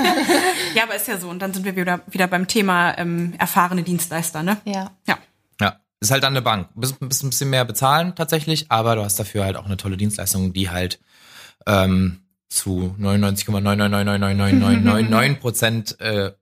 [0.75, 1.29] ja, aber ist ja so.
[1.29, 4.57] Und dann sind wir wieder, wieder beim Thema ähm, erfahrene Dienstleister, ne?
[4.65, 4.91] Ja.
[5.07, 5.19] Ja.
[5.61, 6.69] Ja, ist halt dann eine Bank.
[6.75, 9.77] Du bist, bist ein bisschen mehr bezahlen tatsächlich, aber du hast dafür halt auch eine
[9.77, 10.99] tolle Dienstleistung, die halt
[11.67, 16.33] ähm, zu 99,9999999 Prozent äh,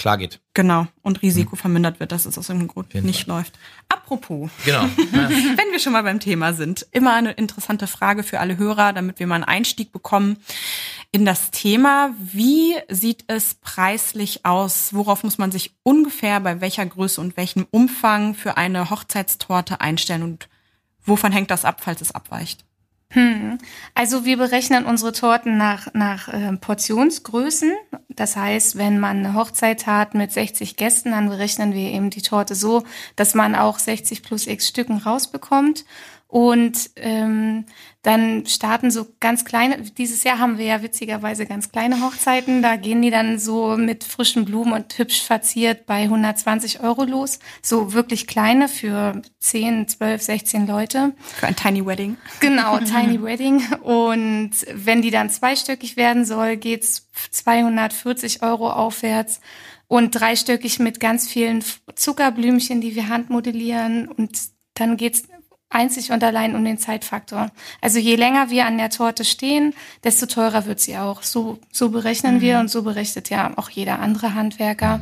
[0.00, 0.40] klar geht.
[0.54, 0.86] Genau.
[1.02, 3.58] Und Risiko vermindert wird, dass es aus irgendeinem Grund nicht läuft.
[3.88, 4.84] Apropos, Genau.
[4.96, 9.18] Wenn wir schon mal beim Thema sind, immer eine interessante Frage für alle Hörer, damit
[9.18, 10.38] wir mal einen Einstieg bekommen
[11.12, 12.14] in das Thema.
[12.18, 14.94] Wie sieht es preislich aus?
[14.94, 20.22] Worauf muss man sich ungefähr bei welcher Größe und welchem Umfang für eine Hochzeitstorte einstellen
[20.22, 20.48] und
[21.04, 22.64] wovon hängt das ab, falls es abweicht?
[23.94, 27.72] Also wir berechnen unsere Torten nach, nach äh, Portionsgrößen.
[28.08, 32.22] Das heißt, wenn man eine Hochzeit hat mit 60 Gästen, dann berechnen wir eben die
[32.22, 32.84] Torte so,
[33.16, 35.84] dass man auch 60 plus x Stücken rausbekommt.
[36.30, 37.64] Und ähm,
[38.02, 42.76] dann starten so ganz kleine, dieses Jahr haben wir ja witzigerweise ganz kleine Hochzeiten, da
[42.76, 47.40] gehen die dann so mit frischen Blumen und hübsch verziert bei 120 Euro los.
[47.62, 51.14] So wirklich kleine für 10, 12, 16 Leute.
[51.18, 52.16] Für ein Tiny Wedding?
[52.38, 53.66] Genau, Tiny Wedding.
[53.82, 59.40] Und wenn die dann zweistöckig werden soll, geht's 240 Euro aufwärts.
[59.88, 61.64] Und dreistöckig mit ganz vielen
[61.96, 64.06] Zuckerblümchen, die wir handmodellieren.
[64.06, 64.38] Und
[64.74, 65.24] dann geht's
[65.70, 67.50] einzig und allein um den Zeitfaktor.
[67.80, 71.22] Also je länger wir an der Torte stehen, desto teurer wird sie auch.
[71.22, 75.00] So, so berechnen wir und so berechnet ja auch jeder andere Handwerker.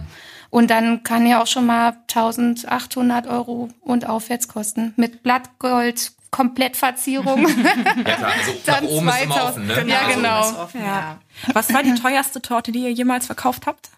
[0.51, 4.95] Und dann kann ja auch schon mal 1800 Euro und aufwärts kosten.
[4.97, 7.47] Mit Blattgold, Komplettverzierung.
[7.47, 9.41] ja klar, also nach Dann oben ist immer 2000.
[9.43, 9.93] offen, ne?
[9.93, 10.41] Ja, genau.
[10.41, 11.19] Ist offen, ja.
[11.53, 13.91] Was war die teuerste Torte, die ihr jemals verkauft habt?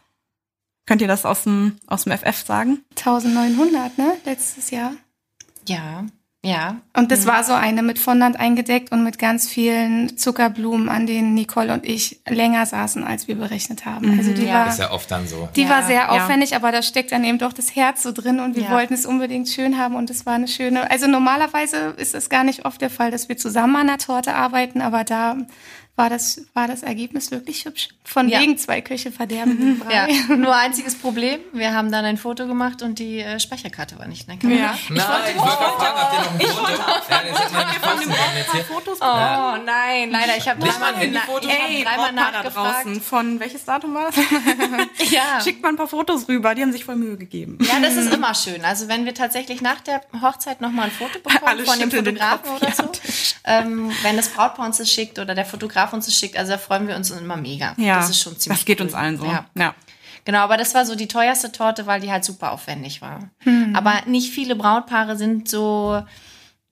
[0.86, 2.80] Könnt ihr das aus dem, aus dem FF sagen?
[2.98, 4.16] 1900, ne?
[4.24, 4.92] Letztes Jahr.
[5.68, 6.04] Ja,
[6.44, 6.76] ja.
[6.96, 11.34] Und das war so eine mit Fondant eingedeckt und mit ganz vielen Zuckerblumen, an denen
[11.34, 14.16] Nicole und ich länger saßen, als wir berechnet haben.
[14.18, 14.54] Also die Ja.
[14.54, 15.48] war, Ist ja oft dann so.
[15.54, 16.08] die Ja, war sehr ja.
[16.08, 18.70] aufwendig, aber da steckt dann eben doch das Herz so drin und wir Ja.
[18.70, 20.90] wollten es unbedingt schön haben und es war eine schöne.
[20.90, 24.34] Also normalerweise ist es gar nicht oft der Fall, dass wir zusammen an der Torte
[24.34, 25.36] arbeiten, aber da
[26.00, 27.88] war das, war das Ergebnis wirklich hübsch.
[28.04, 28.40] Von Ja.
[28.40, 29.82] wegen zwei Köche verderben.
[29.90, 31.40] Ja, nur einziges Problem.
[31.52, 34.60] Wir haben dann ein Foto gemacht und die äh, Speicherkarte war nicht in der Kamera.
[34.60, 34.78] Ja.
[34.88, 36.70] Nein, ich wollte gerade fragen, habt ihr noch ein Foto?
[38.36, 38.64] Jetzt hier.
[38.64, 39.04] Fotos Oh
[39.64, 40.36] nein, leider.
[40.36, 42.84] Ich habe dreimal Brautpaar da nachgefragt.
[42.86, 43.00] draußen.
[43.00, 44.16] Von welches Datum war das?
[45.10, 45.40] Ja.
[45.42, 47.58] Schickt mal ein paar Fotos rüber, die haben sich voll Mühe gegeben.
[47.62, 48.64] Ja, das ist immer schön.
[48.64, 52.50] Also wenn wir tatsächlich nach der Hochzeit nochmal ein Foto bekommen Alle von dem Fotografen
[52.56, 52.90] oder so,
[53.44, 56.58] ähm, wenn das Brautpaar uns das schickt oder der Fotograf uns das schickt, also da
[56.58, 57.74] freuen wir uns immer mega.
[57.76, 58.86] Ja, das ist schon ziemlich Das geht cool.
[58.86, 59.24] uns allen so.
[59.24, 59.46] Ja.
[59.56, 59.74] ja.
[60.24, 63.30] Genau, aber das war so die teuerste Torte, weil die halt super aufwendig war.
[63.38, 63.74] Hm.
[63.74, 66.02] Aber nicht viele Brautpaare sind so,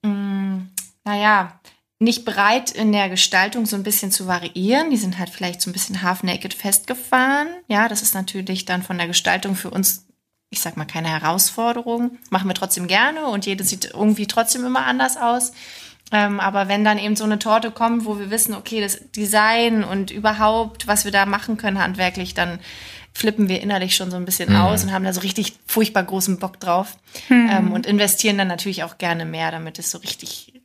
[0.02, 0.61] mh,
[1.04, 1.59] naja,
[1.98, 4.90] nicht bereit in der Gestaltung so ein bisschen zu variieren.
[4.90, 7.48] Die sind halt vielleicht so ein bisschen half-naked festgefahren.
[7.66, 10.07] Ja, das ist natürlich dann von der Gestaltung für uns,
[10.50, 12.18] ich sag mal, keine Herausforderung.
[12.31, 15.52] Machen wir trotzdem gerne und jedes sieht irgendwie trotzdem immer anders aus.
[16.11, 19.85] Ähm, aber wenn dann eben so eine Torte kommt, wo wir wissen, okay, das Design
[19.85, 22.59] und überhaupt, was wir da machen können handwerklich, dann
[23.12, 24.57] flippen wir innerlich schon so ein bisschen Mhm.
[24.61, 26.97] aus und haben da so richtig furchtbar großen Bock drauf
[27.31, 30.58] ähm, und investieren dann natürlich auch gerne mehr, damit es so richtig,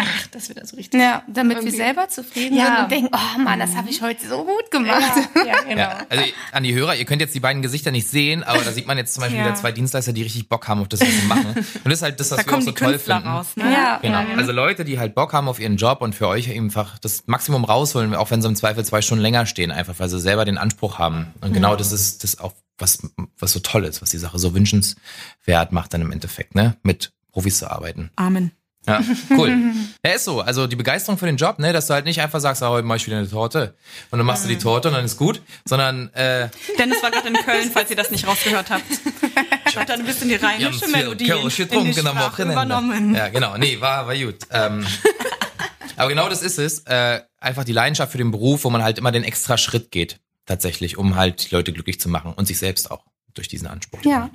[0.00, 1.00] ach, dass wir da so richtig.
[1.00, 1.76] Ja, damit wir Irgendwie.
[1.76, 2.66] selber zufrieden Ja.
[2.66, 5.28] sind und denken, oh Mann, das habe ich heute so gut gemacht.
[5.46, 5.80] Ja, genau.
[5.80, 8.72] Ja, also an die Hörer, ihr könnt jetzt die beiden Gesichter nicht sehen, aber da
[8.72, 9.46] sieht man jetzt zum Beispiel Ja.
[9.46, 11.46] wieder zwei Dienstleister, die richtig Bock haben auf das, was sie machen.
[11.56, 13.28] Und das ist halt das, was Da wir auch so die toll Künstler finden.
[13.30, 13.72] raus, ne?
[13.72, 13.98] Ja.
[14.02, 14.24] Genau.
[14.36, 17.64] Also Leute, die halt Bock haben auf ihren Job und für euch einfach das Maximum
[17.64, 20.58] rausholen, auch wenn sie im Zweifel zwei Stunden länger stehen, einfach weil sie selber den
[20.58, 21.26] Anspruch haben.
[21.40, 23.00] Und genau das ist das auch, was,
[23.38, 26.76] was so toll ist, was die Sache so wünschenswert macht dann im Endeffekt, ne?
[26.82, 28.10] Mit Profis zu arbeiten.
[28.16, 28.52] Amen.
[28.88, 29.00] Ja,
[29.36, 29.54] cool.
[30.04, 30.40] Ja, ist so.
[30.40, 32.86] Also die Begeisterung für den Job, ne, dass du halt nicht einfach sagst, ah, heute
[32.86, 33.74] mach ich wieder eine Torte.
[34.10, 36.48] Und dann machst du die Torte und dann ist gut, sondern äh,
[36.78, 38.84] Dennis war gerade in Köln, falls ihr das nicht rausgehört habt.
[39.76, 42.52] Hat dann ein bisschen die rheinische Melodie in die Sprache Wochenende.
[42.52, 43.14] übernommen.
[43.14, 43.56] Ja, genau.
[43.58, 44.36] Nee, war, war gut.
[44.50, 44.86] Ähm,
[45.96, 46.80] aber genau das ist es.
[46.86, 50.20] Äh, einfach die Leidenschaft für den Beruf, wo man halt immer den extra Schritt geht,
[50.46, 53.04] tatsächlich, um halt die Leute glücklich zu machen und sich selbst auch
[53.38, 54.02] durch diesen Anspruch.
[54.04, 54.30] Ja.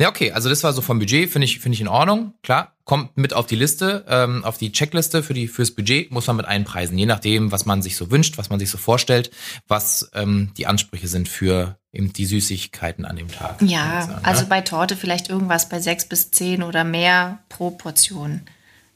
[0.00, 2.34] Ja, okay, also das war so vom Budget, finde ich, finde ich in Ordnung.
[2.42, 6.26] Klar, kommt mit auf die Liste, ähm, auf die Checkliste für die fürs Budget muss
[6.26, 9.30] man mit einpreisen, je nachdem, was man sich so wünscht, was man sich so vorstellt,
[9.68, 13.62] was ähm, die Ansprüche sind für eben die Süßigkeiten an dem Tag.
[13.62, 14.48] Ja, sagen, also ne?
[14.48, 18.42] bei Torte vielleicht irgendwas bei sechs bis zehn oder mehr pro Portion.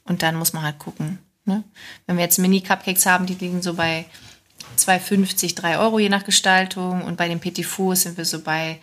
[0.03, 1.19] Und dann muss man halt gucken.
[1.45, 1.63] Ne?
[2.05, 4.05] Wenn wir jetzt Mini-Cupcakes haben, die liegen so bei
[4.77, 7.03] 2,50, 3 Euro je nach Gestaltung.
[7.03, 8.79] Und bei den Petit Fours sind wir so bei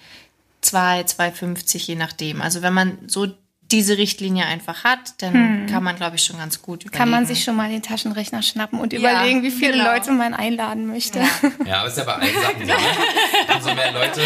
[0.64, 2.40] 2, 2,50 je nachdem.
[2.42, 3.26] Also wenn man so
[3.72, 6.98] diese Richtlinie einfach hat, dann kann man, glaube ich, schon ganz gut überlegen.
[6.98, 9.92] Kann man sich schon mal den Taschenrechner schnappen und Ja, überlegen, wie viele genau.
[9.92, 11.20] Leute man einladen möchte.
[11.64, 12.66] Ja, aber ist ja bei allen Sachen so.
[12.66, 13.56] Ne?
[13.56, 14.20] Umso mehr Leute,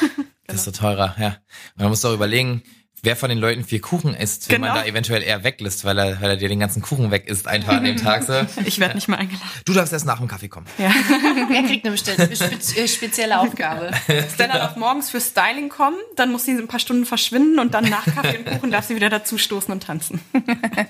[0.50, 1.14] desto teurer.
[1.18, 1.26] Ja,
[1.74, 2.62] Und man muss doch überlegen,
[3.04, 4.82] wer von den Leuten viel Kuchen isst, wenn man Genau.
[4.82, 7.74] da eventuell eher weglässt, weil er, weil er dir den ganzen Kuchen weg isst einfach
[7.74, 8.22] an dem Tag.
[8.24, 8.32] So.
[8.64, 9.46] Ich werde nicht mehr eingeladen.
[9.64, 10.66] Du darfst erst nach dem Kaffee kommen.
[10.76, 13.90] Wer kriegt eine spez äh, spezielle Aufgabe?
[14.32, 17.84] Stella darf morgens für Styling kommen, dann muss sie ein paar Stunden verschwinden und dann
[17.88, 20.20] nach Kaffee und Kuchen darf sie wieder dazu stoßen und tanzen.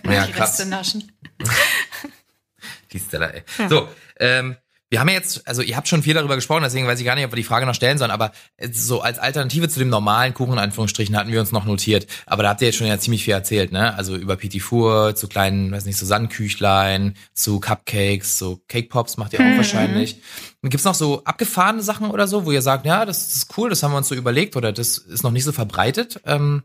[0.04, 0.50] Ja, die krass.
[0.58, 1.12] Reste naschen.
[2.92, 3.42] Die Stella, ey.
[3.68, 3.88] So,
[4.20, 4.56] ähm,
[4.94, 7.16] wir haben ja jetzt, also ihr habt schon viel darüber gesprochen, deswegen weiß ich gar
[7.16, 8.30] nicht, ob wir die Frage noch stellen sollen, aber
[8.70, 12.06] so als Alternative zu dem normalen Kuchen, in Anführungsstrichen, hatten wir uns noch notiert.
[12.26, 13.92] Aber da habt ihr jetzt schon ja ziemlich viel erzählt, ne?
[13.96, 19.16] Also über Petit Four, zu kleinen, weiß nicht, so Sandküchlein, zu Cupcakes, so Cake Pops
[19.16, 20.20] macht ihr auch wahrscheinlich.
[20.62, 23.70] Und gibt's noch so abgefahrene Sachen oder so, wo ihr sagt, ja, das ist cool,
[23.70, 26.20] das haben wir uns so überlegt oder das ist noch nicht so verbreitet?
[26.24, 26.62] Ähm,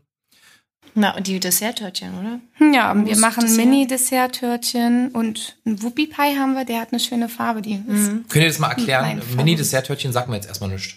[0.94, 2.40] Na, und die Dessert-Törtchen, oder?
[2.72, 3.56] Ja, wir Mousse machen Dessert.
[3.58, 7.62] Mini-Dessert-Törtchen und ein Whoopie-Pie haben wir, der hat eine schöne Farbe.
[7.62, 9.22] Die ist, könnt ihr das mal erklären?
[9.36, 10.94] Mini-Dessert-Törtchen sagt mir jetzt erstmal nichts.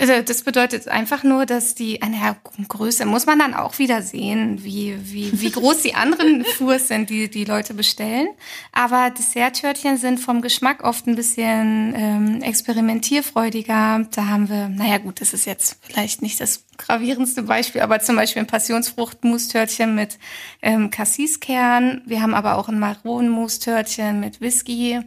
[0.00, 2.36] Also das bedeutet einfach nur, dass die, eine
[2.66, 7.10] Größe muss man dann auch wieder sehen, wie, wie, wie groß die anderen Fours sind,
[7.10, 8.28] die die Leute bestellen.
[8.72, 14.06] Aber Dessert-Törtchen sind vom Geschmack oft ein bisschen ähm, experimentierfreudiger.
[14.10, 18.16] Da haben wir, naja gut, das ist jetzt vielleicht nicht das gravierendste Beispiel, aber zum
[18.16, 20.18] Beispiel ein Passionsfrucht-Mousse-Törtchen mit
[20.62, 22.00] ähm, Cassiskern.
[22.06, 25.00] Wir haben aber auch ein Maronen-Mousse-Törtchen mit Whisky.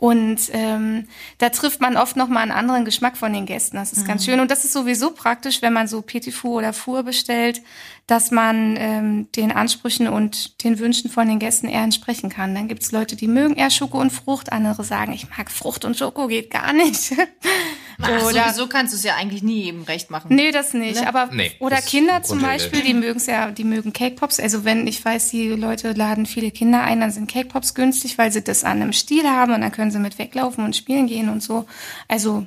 [0.00, 3.76] Und ähm, da trifft man oft noch mal einen anderen Geschmack von den Gästen.
[3.76, 4.40] Das ist ganz schön.
[4.40, 7.60] Und das ist sowieso praktisch, wenn man so Petit Four oder Four bestellt,
[8.06, 12.54] dass man ähm, den Ansprüchen und den Wünschen von den Gästen eher entsprechen kann.
[12.54, 14.52] Dann gibt's Leute, die mögen eher Schoko und Frucht.
[14.52, 17.12] Andere sagen, ich mag Frucht und Schoko, geht gar nicht.
[18.02, 20.34] Ach, Oder- sowieso kannst du es ja eigentlich nie jedem recht machen.
[20.34, 21.00] Nee, das nicht.
[21.00, 21.08] Ne?
[21.08, 22.40] Aber Nee, oder Kinder zum.
[22.40, 24.40] Beispiel, die mögen's ja, die mögen Cake Pops.
[24.40, 28.18] Also wenn ich weiß, die Leute laden viele Kinder ein, dann sind Cake Pops günstig,
[28.18, 31.06] weil sie das an einem Stiel haben und dann können sie mit weglaufen und spielen
[31.06, 31.66] gehen und so.
[32.08, 32.46] Also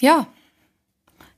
[0.00, 0.26] ja,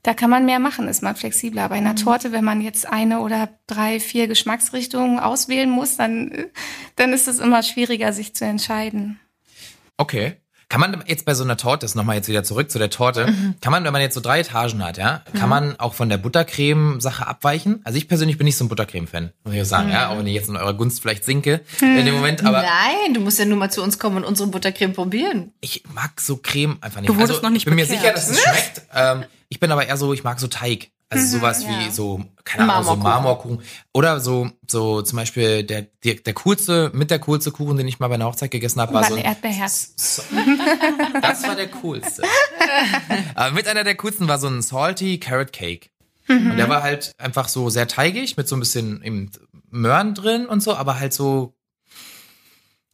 [0.03, 1.67] da kann man mehr machen, ist man flexibler.
[1.67, 6.47] Bei einer Torte, wenn man jetzt eine oder drei, vier Geschmacksrichtungen auswählen muss, dann, äh,
[6.95, 9.19] dann ist es immer schwieriger, sich zu entscheiden.
[9.97, 10.37] Okay.
[10.69, 13.33] Kann man jetzt bei so einer Torte, das nochmal jetzt wieder zurück zu der Torte,
[13.61, 16.17] kann man, wenn man jetzt so drei Etagen hat, ja, kann man auch von der
[16.17, 17.79] Buttercreme-Sache abweichen?
[17.85, 20.27] Also ich persönlich bin nicht so ein Buttercreme-Fan, muss ich auch sagen, ja, auch wenn
[20.27, 23.45] ich jetzt in eurer Gunst vielleicht sinke in dem Moment, aber Nein, du musst ja
[23.45, 25.53] nur mal zu uns kommen und unsere Buttercreme probieren.
[25.61, 27.09] ich mag so Creme einfach nicht.
[27.09, 28.01] Du wurdest also, noch nicht ich bin mir bekehrt.
[28.01, 28.81] sicher, dass es schmeckt.
[28.93, 30.89] Ähm, ich bin aber eher so, ich mag so Teig.
[31.09, 33.61] Also sowas wie so, keine Ahnung, so Marmorkuchen.
[33.93, 37.99] Oder so, so zum Beispiel der, der, der coolste, mit der coolste Kuchen, den ich
[37.99, 39.93] mal bei einer Hochzeit gegessen habe, war so ein Erdbeerherz.
[39.95, 40.21] So,
[41.21, 42.23] das war der coolste.
[43.35, 45.89] Aber mit einer der coolsten war so ein Salty Carrot Cake.
[46.29, 49.31] Und der war halt einfach so sehr teigig, mit so ein bisschen eben
[49.69, 51.56] Möhren drin und so, aber halt so,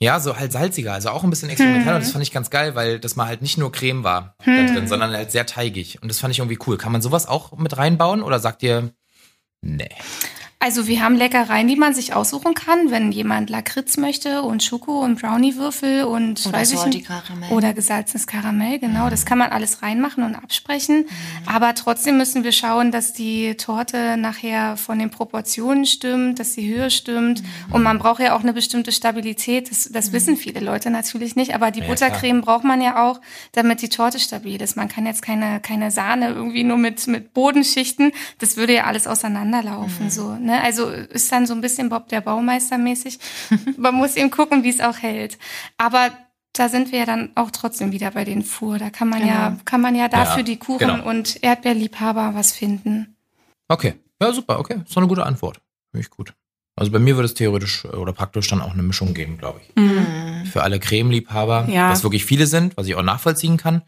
[0.03, 1.95] ja, so halt salziger, also auch ein bisschen experimenteller.
[1.95, 4.65] Und das fand ich ganz geil, weil das mal halt nicht nur Creme war da
[4.65, 6.01] drin, sondern halt sehr teigig.
[6.01, 6.77] Und das fand ich irgendwie cool.
[6.77, 8.91] Kann man sowas auch mit reinbauen oder sagt ihr,
[9.61, 9.89] nee?
[10.63, 15.02] Also wir haben Leckereien, die man sich aussuchen kann, wenn jemand Lakritz möchte und Schoko
[15.02, 17.52] und Browniewürfel und Oder weiß ich nicht, Karamell.
[17.52, 19.10] oder gesalzenes Karamell, genau.
[19.10, 21.04] Das kann man alles reinmachen und absprechen.
[21.45, 26.73] Aber trotzdem müssen wir schauen, dass die Torte nachher von den Proportionen stimmt, dass die
[26.73, 27.43] Höhe stimmt.
[27.69, 29.69] Und man braucht ja auch eine bestimmte Stabilität.
[29.69, 31.56] Das, das wissen viele Leute natürlich nicht.
[31.56, 33.19] Aber die Ja, Buttercreme braucht man ja auch,
[33.52, 34.78] damit die Torte stabil ist.
[34.78, 38.13] Man kann jetzt keine, keine Sahne irgendwie nur mit, mit Bodenschichten.
[38.39, 40.52] Das würde ja alles auseinanderlaufen, so, ne?
[40.61, 43.19] Also ist dann so ein bisschen Bob der Baumeister mäßig.
[43.77, 45.37] Man muss eben gucken, wie es auch hält.
[45.77, 46.11] Aber
[46.53, 48.77] da sind wir ja dann auch trotzdem wieder bei den Fuhr.
[48.77, 51.09] Da kann man ja, kann man ja dafür Ja, die Kuchen genau.
[51.09, 53.15] und Erdbeerliebhaber was finden.
[53.67, 53.95] Okay.
[54.21, 54.81] Ja, super, okay.
[54.85, 55.59] Ist doch eine gute Antwort.
[55.91, 56.33] Finde ich gut.
[56.75, 59.61] Also bei mir würde es theoretisch äh, oder praktisch dann auch eine Mischung geben, glaube
[59.61, 59.75] ich.
[59.75, 60.45] Mhm.
[60.45, 61.89] Für alle Cremeliebhaber, Ja.
[61.91, 63.81] was wirklich viele sind, was ich auch nachvollziehen kann.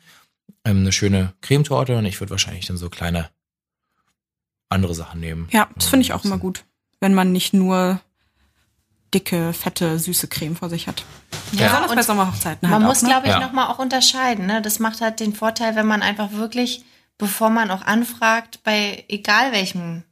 [0.64, 3.30] Ähm, eine schöne Cremetorte und ich würde wahrscheinlich dann so kleine
[4.70, 5.48] andere Sachen nehmen.
[5.52, 6.66] Ja, das finde ich auch immer gut,
[7.00, 8.00] wenn man nicht nur
[9.14, 11.04] dicke, fette, süße Creme vor sich hat.
[11.54, 13.10] Ja, Besonders bei Sommerhochzeiten man halt muss, auch, ne?
[13.10, 13.40] glaube ich, Ja.
[13.40, 14.46] nochmal auch unterscheiden.
[14.46, 14.62] Ne?
[14.62, 16.84] Das macht halt den Vorteil, wenn man einfach wirklich,
[17.18, 20.04] bevor man auch anfragt, bei egal welchem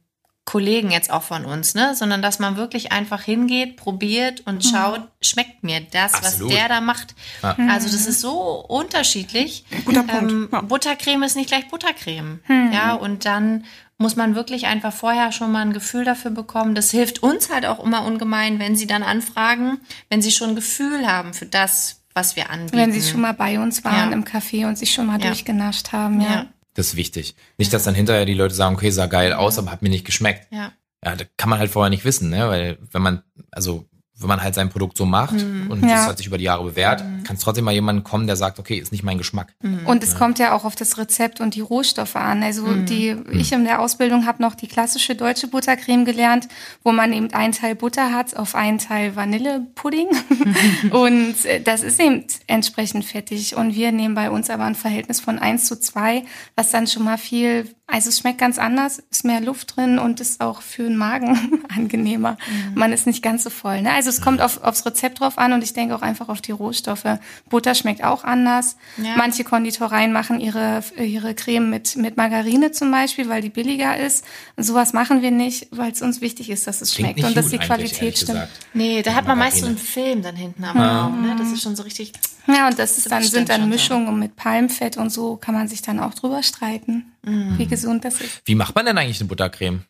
[0.46, 5.00] Kollegen jetzt auch von uns, ne, sondern dass man wirklich einfach hingeht, probiert und schaut,
[5.22, 6.52] schmeckt mir das, Absolut.
[6.52, 7.14] was der da macht.
[7.42, 7.56] Ja.
[7.70, 9.64] Also das ist so unterschiedlich.
[9.86, 10.30] Guter Punkt.
[10.30, 10.60] Ähm, Ja.
[10.60, 12.40] Buttercreme ist nicht gleich Buttercreme.
[12.72, 13.64] Ja, und dann
[14.04, 16.74] muss man wirklich einfach vorher schon mal ein Gefühl dafür bekommen.
[16.74, 19.78] Das hilft uns halt auch immer ungemein, wenn sie dann anfragen,
[20.10, 22.76] wenn sie schon ein Gefühl haben für das, was wir anbieten.
[22.76, 24.12] Wenn sie schon mal bei uns waren Ja.
[24.16, 25.26] im Café und sich schon mal Ja.
[25.28, 26.28] durchgenascht haben, ja.
[26.30, 27.34] ja, Das ist wichtig.
[27.56, 30.04] Nicht, dass dann hinterher die Leute sagen, okay, sah geil aus, aber hat mir nicht
[30.04, 30.46] geschmeckt.
[30.52, 30.72] ja.
[31.06, 32.48] Ja, da kann man halt vorher nicht wissen, ne?
[32.48, 33.86] Weil wenn man, also
[34.16, 35.88] wenn man halt sein Produkt so macht und Ja.
[35.96, 38.58] das hat sich über die Jahre bewährt, kann es trotzdem mal jemand kommen, der sagt,
[38.60, 39.54] okay, ist nicht mein Geschmack.
[39.86, 42.42] Und es kommt ja auch auf das Rezept und die Rohstoffe an.
[42.44, 42.86] Also Mhm.
[42.86, 46.46] die, ich in der Ausbildung habe noch die klassische deutsche Buttercreme gelernt,
[46.84, 50.06] wo man eben einen Teil Butter hat auf einen Teil Vanillepudding.
[50.90, 53.56] und äh, das ist eben entsprechend fettig.
[53.56, 56.22] Und wir nehmen bei uns aber ein Verhältnis von 1 zu 2,
[56.56, 60.20] was dann schon mal viel, also es schmeckt ganz anders, ist mehr Luft drin und
[60.20, 62.36] ist auch für den Magen angenehmer.
[62.74, 63.82] Man ist nicht ganz so voll.
[63.82, 63.92] Ne?
[63.92, 66.52] Also es kommt auf, aufs Rezept drauf an und ich denke auch einfach auf die
[66.52, 67.04] Rohstoffe.
[67.48, 68.76] Butter schmeckt auch anders.
[68.96, 69.16] Ja.
[69.16, 74.24] Manche Konditoreien machen ihre, ihre Creme mit, mit Margarine zum Beispiel, weil die billiger ist.
[74.56, 77.36] Und sowas machen wir nicht, weil es uns wichtig ist, dass es Klingt schmeckt und
[77.36, 78.32] dass die Qualität stimmt.
[78.32, 78.52] gesagt.
[78.72, 81.22] Nee, da hat man meist so einen Film dann hinten am Raum.
[81.26, 81.34] Ne?
[81.38, 82.12] Das ist schon so richtig.
[82.46, 83.74] Ja, und das ist dann, Das sind dann schon, ja.
[83.76, 87.56] Mischungen mit Palmfett und so kann man sich dann auch drüber streiten, Mhm.
[87.58, 88.42] wie gesund das ist.
[88.44, 89.84] Wie macht man denn eigentlich eine Buttercreme?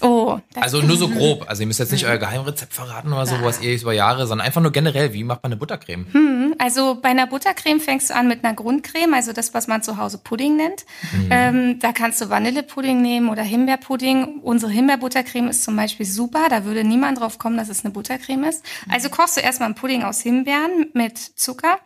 [0.00, 1.44] Oh, das Also nur so grob.
[1.48, 4.46] Also ihr müsst jetzt nicht euer Geheimrezept verraten oder so, was ihr über Jahre, sondern
[4.46, 6.54] einfach nur generell, wie macht man eine Buttercreme?
[6.58, 9.96] Also bei einer Buttercreme fängst du an mit einer Grundcreme, also das, was man zu
[9.96, 10.84] Hause Pudding nennt.
[11.30, 14.40] Ähm, da kannst du Vanillepudding nehmen oder Himbeerpudding.
[14.42, 16.48] Unsere Himbeerbuttercreme ist zum Beispiel super.
[16.48, 18.64] Da würde niemand drauf kommen, dass es eine Buttercreme ist.
[18.88, 21.78] Also kochst du erstmal einen Pudding aus Himbeeren mit Zucker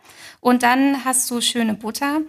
[0.43, 2.19] und dann hast du schöne Butter.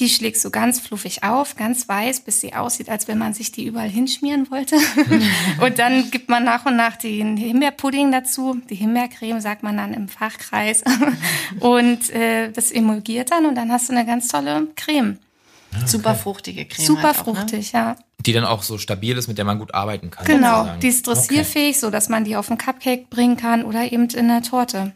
[0.00, 3.52] Die schlägst du ganz fluffig auf, ganz weiß, bis sie aussieht, als wenn man sich
[3.52, 4.74] die überall hinschmieren wollte.
[5.60, 8.60] und dann gibt man nach und nach den Himbeerpudding dazu.
[8.68, 10.82] Die Himbeercreme sagt man dann im Fachkreis.
[11.60, 15.18] und äh, das emulgiert dann und dann hast du eine ganz tolle Creme.
[15.86, 16.86] Super fruchtige Creme.
[16.86, 17.34] Super halt auch, ne?
[17.34, 17.96] fruchtig, ja.
[18.26, 20.26] Die dann auch so stabil ist, mit der man gut arbeiten kann.
[20.26, 20.80] Genau, sozusagen.
[20.80, 24.30] die ist dressierfähig, so dass man die auf einen Cupcake bringen kann oder eben in
[24.30, 24.92] eine Torte.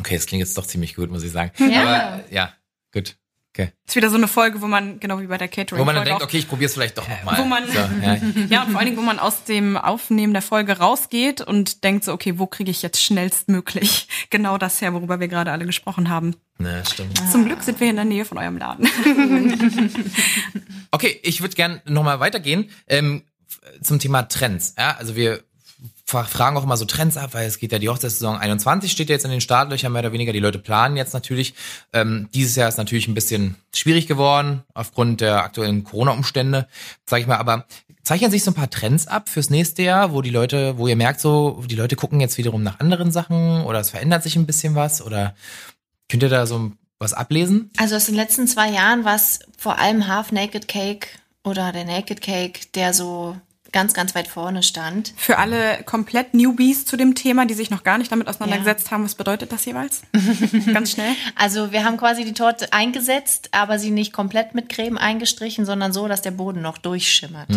[0.00, 1.52] Okay, das klingt jetzt doch ziemlich gut, muss ich sagen.
[1.58, 1.82] Ja.
[1.82, 2.52] Aber ja,
[2.92, 3.16] gut.
[3.58, 3.70] Okay.
[3.86, 5.80] ist wieder so eine Folge, wo man, genau wie bei der Catering.
[5.80, 7.38] Wo man dann Folge denkt, auch- okay, ich probiere es vielleicht doch nochmal.
[7.38, 8.16] wo man- so, ja.
[8.50, 12.04] Ja, und vor allen Dingen, wo man aus dem Aufnehmen der Folge rausgeht und denkt
[12.04, 16.10] so, okay, wo kriege ich jetzt schnellstmöglich genau das her, worüber wir gerade alle gesprochen
[16.10, 16.36] haben.
[16.58, 17.18] Ne, stimmt.
[17.30, 18.88] Zum Glück sind wir in der Nähe von eurem Laden.
[20.90, 23.22] Okay, ich würde gern nochmal weitergehen ähm,
[23.82, 24.74] zum Thema Trends.
[24.78, 25.42] Ja, also wir
[26.06, 29.14] fragen auch immer so Trends ab, weil es geht ja die Hochzeitssaison 21 steht ja
[29.14, 30.32] jetzt in den Startlöchern mehr oder weniger.
[30.32, 31.54] Die Leute planen jetzt natürlich.
[31.92, 36.68] Ähm, dieses Jahr ist natürlich ein bisschen schwierig geworden aufgrund der aktuellen Corona-Umstände,
[37.06, 37.38] sage ich mal.
[37.38, 37.66] Aber
[38.04, 40.96] zeichnen sich so ein paar Trends ab fürs nächste Jahr, wo die Leute, wo ihr
[40.96, 44.46] merkt, so die Leute gucken jetzt wiederum nach anderen Sachen oder es verändert sich ein
[44.46, 45.34] bisschen was oder
[46.08, 47.70] könnt ihr da so was ablesen?
[47.78, 51.08] Also aus den letzten zwei Jahren war es vor allem Half Naked Cake
[51.42, 53.36] oder der Naked Cake, der so
[53.72, 55.12] ganz, ganz weit vorne stand.
[55.16, 59.04] Für alle komplett Newbies zu dem Thema, die sich noch gar nicht damit auseinandergesetzt haben,
[59.04, 60.02] was bedeutet das jeweils?
[60.72, 61.12] Ganz schnell.
[61.34, 65.92] Also wir haben quasi die Torte eingesetzt, aber sie nicht komplett mit Creme eingestrichen, sondern
[65.92, 67.48] so, dass der Boden noch durchschimmert.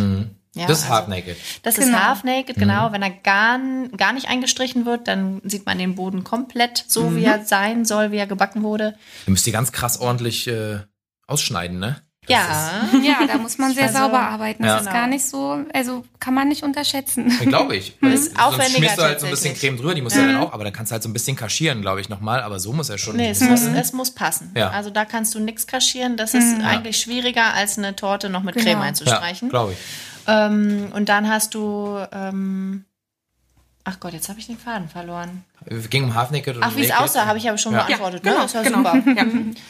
[0.56, 1.38] Ja, das ist also Half Naked.
[1.64, 1.88] Das Genau.
[1.98, 2.92] ist half naked, genau.
[2.92, 3.60] Wenn er gar,
[3.96, 7.16] gar nicht eingestrichen wird, dann sieht man den Boden komplett so, Mhm.
[7.18, 8.96] wie er sein soll, wie er gebacken wurde.
[9.28, 10.80] Ihr müsst die ganz krass ordentlich äh,
[11.28, 12.02] ausschneiden, ne?
[12.30, 12.88] Ja.
[13.04, 14.64] Ja, da muss man sehr Also, sauber arbeiten.
[14.64, 14.78] Das Ja.
[14.80, 17.30] ist gar nicht so, also kann man nicht unterschätzen.
[17.42, 17.98] Glaube ich.
[18.02, 19.56] Weil Ist sonst aufwendiger schmierst du halt so ein bisschen.
[19.56, 21.36] Creme drüber, die muss ja dann auch, aber dann kannst du halt so ein bisschen
[21.36, 22.42] kaschieren, glaube ich, nochmal.
[22.42, 23.16] Aber so muss er schon.
[23.16, 24.52] Nee, es muss, es muss passen.
[24.56, 24.70] Ja.
[24.70, 26.18] Also da kannst du nichts kaschieren.
[26.18, 28.80] Das ist eigentlich schwieriger, als eine Torte noch mit Creme Genau.
[28.82, 29.50] ja, einzustreichen.
[29.50, 29.78] glaube ich.
[30.28, 32.86] ähm, und dann hast du, ähm,
[33.90, 35.44] ach Gott, jetzt habe ich den Faden verloren.
[35.90, 37.84] Ging um Half Naked oder Ach, wie es aussah, habe ich aber schon Ja.
[37.84, 38.24] beantwortet.
[38.24, 38.42] genau, ne?
[38.44, 38.78] Das war genau.
[38.78, 38.96] super.
[39.16, 39.26] Ja.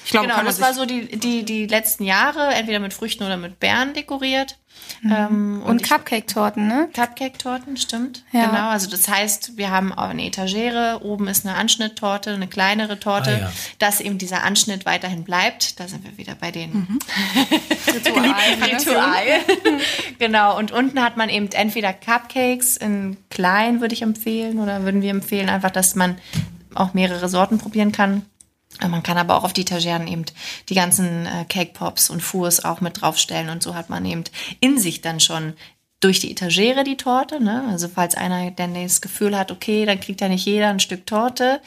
[0.06, 3.38] Ich glaube, genau, das war so die, die, die letzten Jahre, entweder mit Früchten oder
[3.38, 4.58] mit Beeren dekoriert.
[5.04, 6.90] Ähm, Und ich- Cupcake-Torten, ne?
[6.94, 8.24] Cupcake-Torten, stimmt.
[8.32, 8.48] Ja.
[8.48, 13.00] Genau, also das heißt, wir haben auch eine Etagere, oben ist eine Anschnitttorte, eine kleinere
[13.00, 13.52] Torte, Ah, ja.
[13.80, 15.80] dass eben dieser Anschnitt weiterhin bleibt.
[15.80, 17.00] Da sind wir wieder bei den Mhm.
[17.94, 18.36] Ritual.
[18.62, 19.24] Ritual.
[20.20, 25.02] genau, und unten hat man eben entweder Cupcakes in klein, würde ich empfehlen, oder würden
[25.02, 26.18] wir empfehlen, einfach, dass man
[26.76, 28.24] auch mehrere Sorten probieren kann.
[28.82, 30.26] Man kann aber auch auf die Etageren eben
[30.70, 34.24] die ganzen äh, Cake Pops und Fours auch mit draufstellen und so hat man eben
[34.60, 35.54] in sich dann schon
[36.00, 37.66] durch die Etagere die Torte, ne?
[37.70, 41.06] Also falls einer dann das Gefühl hat, okay, dann kriegt ja nicht jeder ein Stück
[41.06, 41.62] Torte,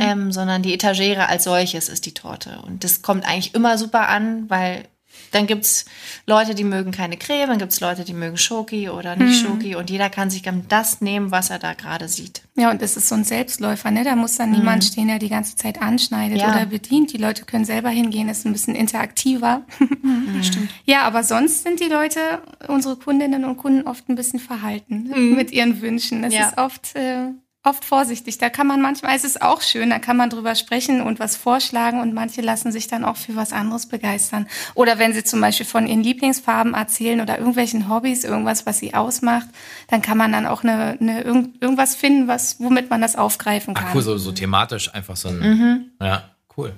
[0.00, 2.62] ähm, sondern die Etagere als solches ist die Torte.
[2.64, 4.84] Und das kommt eigentlich immer super an, weil
[5.32, 5.84] dann gibt's
[6.26, 9.88] Leute, die mögen keine Creme, dann gibt's Leute, die mögen Schoki oder nicht Schoki und
[9.90, 12.42] jeder kann sich dann das nehmen, was er da gerade sieht.
[12.54, 14.04] Ja, und das ist so ein Selbstläufer, ne?
[14.04, 16.50] Da muss dann niemand stehen, der die ganze Zeit anschneidet Ja.
[16.50, 17.12] oder bedient.
[17.12, 19.62] Die Leute können selber hingehen, ist ein bisschen interaktiver.
[20.42, 20.70] Stimmt.
[20.84, 22.20] Ja, aber sonst sind die Leute,
[22.68, 25.16] unsere Kundinnen und Kunden, oft ein bisschen verhalten ne?
[25.16, 26.22] mit ihren Wünschen.
[26.22, 26.48] Das Ja.
[26.48, 27.28] ist oft, äh,
[27.64, 28.38] oft vorsichtig.
[28.38, 31.36] Da kann man manchmal, es ist auch schön, da kann man drüber sprechen und was
[31.36, 34.48] vorschlagen und manche lassen sich dann auch für was anderes begeistern.
[34.74, 38.94] Oder wenn sie zum Beispiel von ihren Lieblingsfarben erzählen oder irgendwelchen Hobbys, irgendwas, was sie
[38.94, 39.46] ausmacht,
[39.88, 43.74] dann kann man dann auch eine, eine irgend, irgendwas finden, was, womit man das aufgreifen
[43.74, 43.86] kann.
[43.90, 45.92] Ach cool, so, so thematisch einfach so ein.
[46.00, 46.72] Ja, cool.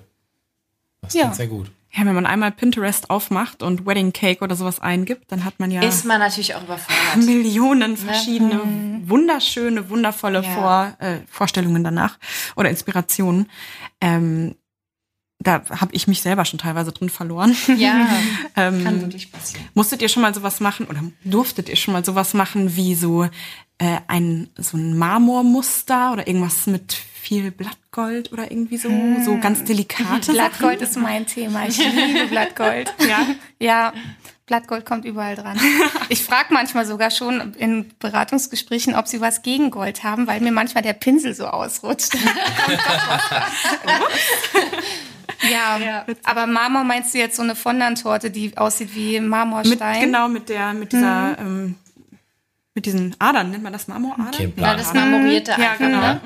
[1.00, 1.22] Das Ja.
[1.22, 1.70] klingt sehr gut.
[1.96, 5.70] Ja, wenn man einmal Pinterest aufmacht und Wedding Cake oder sowas eingibt, dann hat man
[5.70, 7.24] ja Ist man natürlich auch überfordert.
[7.24, 8.60] Millionen verschiedene
[9.08, 10.50] wunderschöne, wundervolle Ja.
[10.50, 12.18] Vor, äh, Vorstellungen danach
[12.56, 13.48] oder Inspirationen.
[14.00, 14.56] Ähm,
[15.40, 17.56] da habe ich mich selber schon teilweise drin verloren.
[17.76, 18.08] Ja,
[18.56, 19.66] ähm, kann wirklich passieren.
[19.74, 23.24] Musstet ihr schon mal sowas machen oder durftet ihr schon mal sowas machen wie so
[23.78, 28.90] äh, ein so ein Marmormuster oder irgendwas mit viel Blattgold oder irgendwie so
[29.24, 31.66] so ganz delikate Blattgold ist mein Thema.
[31.66, 32.94] Ich liebe Blattgold.
[33.08, 33.26] Ja?
[33.58, 33.92] Ja,
[34.46, 35.58] Blattgold kommt überall dran.
[36.10, 40.52] Ich frage manchmal sogar schon in Beratungsgesprächen, ob sie was gegen Gold haben, weil mir
[40.52, 42.14] manchmal der Pinsel so ausrutscht.
[45.50, 50.00] Ja, aber Marmor meinst du jetzt so eine Fondant-Torte, die aussieht wie Mit, Marmorstein?
[50.00, 51.76] genau mit der mit dieser ähm,
[52.74, 54.28] mit diesen Adern nennt man das Marmoradern?
[54.28, 56.00] Okay, Ja, das marmorierte Ja, einfach, genau.
[56.00, 56.20] ne?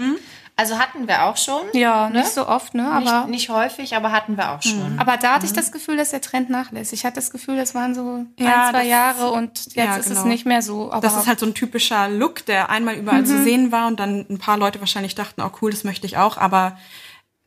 [0.57, 1.61] Also hatten wir auch schon.
[1.73, 2.19] Ja, Ne?
[2.19, 2.91] nicht so oft, ne?
[2.91, 4.99] Aber, nicht, nicht häufig, aber hatten wir auch schon.
[4.99, 6.93] aber da hatte ich das Gefühl, dass der Trend nachlässt.
[6.93, 10.07] Ich hatte das Gefühl, das waren so Ja, ein, zwei Jahre und jetzt Ja, ist
[10.11, 10.27] es genau.
[10.27, 10.91] nicht mehr so.
[10.91, 14.01] Aber Das ist halt so ein typischer Look, der einmal überall zu sehen war und
[14.01, 16.77] dann ein paar Leute wahrscheinlich dachten, oh cool, das möchte ich auch, aber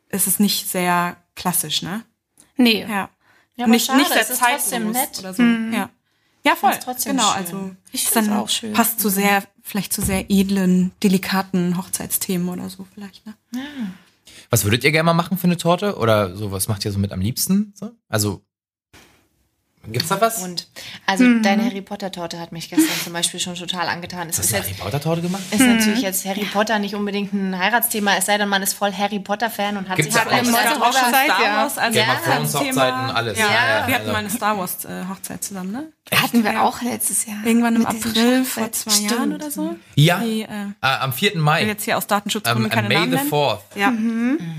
[0.07, 2.03] es ist nicht sehr klassisch, ne?
[2.57, 2.81] nee.
[2.81, 3.09] Ja.
[3.57, 5.19] Ja, aber nicht, schade, nicht sehr ist trotzdem nett.
[5.19, 5.43] oder so.
[5.43, 5.89] Ja.
[6.43, 6.71] Ja, voll.
[6.71, 7.37] Ist trotzdem genau, schön.
[7.37, 8.73] also Ich dann auch schön.
[8.73, 13.35] passt zu sehr, vielleicht zu sehr edlen, delikaten Hochzeitsthemen oder so vielleicht, ne?
[14.49, 15.97] Was würdet ihr gerne mal machen für eine Torte?
[15.97, 17.73] Oder so, was macht ihr so mit am liebsten?
[17.75, 17.91] So?
[18.09, 18.41] Also,
[19.87, 20.41] gibt's da was?
[20.43, 20.67] Und
[21.05, 24.29] also deine Harry Potter Torte hat mich gestern zum Beispiel schon total angetan.
[24.29, 25.41] Es Hast ist du eine jetzt Harry Potter Torte gemacht?
[25.51, 28.93] ist natürlich jetzt Harry Potter nicht unbedingt ein Heiratsthema, es sei denn, man ist voll
[28.93, 31.55] Harry Potter Fan und hat Gibt's sich ja auch schon Hochzeit, Star ja.
[31.57, 32.59] Wars als Game of Ja.
[32.59, 32.59] Thema.
[32.59, 33.37] Hochzeiten, alles.
[33.39, 35.91] Ja, Ja, ja, wir hatten also- mal eine Star Wars äh, Hochzeit zusammen, ne?
[36.13, 37.37] Hatten wir auch letztes Jahr.
[37.45, 39.11] Irgendwann im April vor zwei Stimmt.
[39.11, 39.75] Jahren oder so.
[39.95, 41.31] Ja, Die, äh, äh, am 4.
[41.31, 41.61] ich Mai.
[41.61, 43.29] will jetzt hier aus Datenschutzgründen Ähm, keine May Namen the nennen.
[43.29, 43.59] 4th.
[43.75, 43.87] Ja.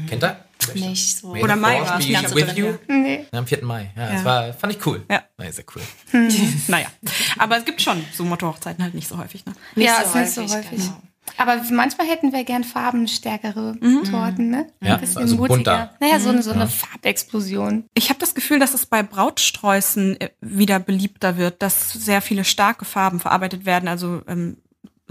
[0.09, 0.37] Kennt ihr?
[0.75, 1.33] Nicht so.
[1.33, 2.75] May Oder Mai war es, nicht so with you.
[2.89, 3.27] Nee.
[3.33, 3.65] Ja, am 4.
[3.65, 3.91] Mai.
[3.97, 4.25] Ja, das Ja.
[4.25, 5.05] war, fand ich cool.
[5.11, 5.23] Ja.
[5.39, 5.83] Nee, sehr cool.
[6.69, 6.87] Naja.
[7.39, 9.53] Aber es gibt schon so Motto-Hochzeiten halt nicht so häufig, ne?
[9.75, 11.03] Nicht ja, so ist nicht so häufig, genau.
[11.39, 13.77] Aber manchmal hätten wir gern farbenstärkere
[14.11, 14.67] Torten, ne?
[14.83, 15.55] Ja, Ein bisschen also mutiger.
[15.55, 15.95] bunter.
[16.01, 17.85] Naja, so eine, so eine Farbexplosion.
[17.95, 22.45] Ich habe das Gefühl, dass es bei Brautsträußen äh, wieder beliebter wird, dass sehr viele
[22.45, 24.59] starke Farben verarbeitet werden, also ähm,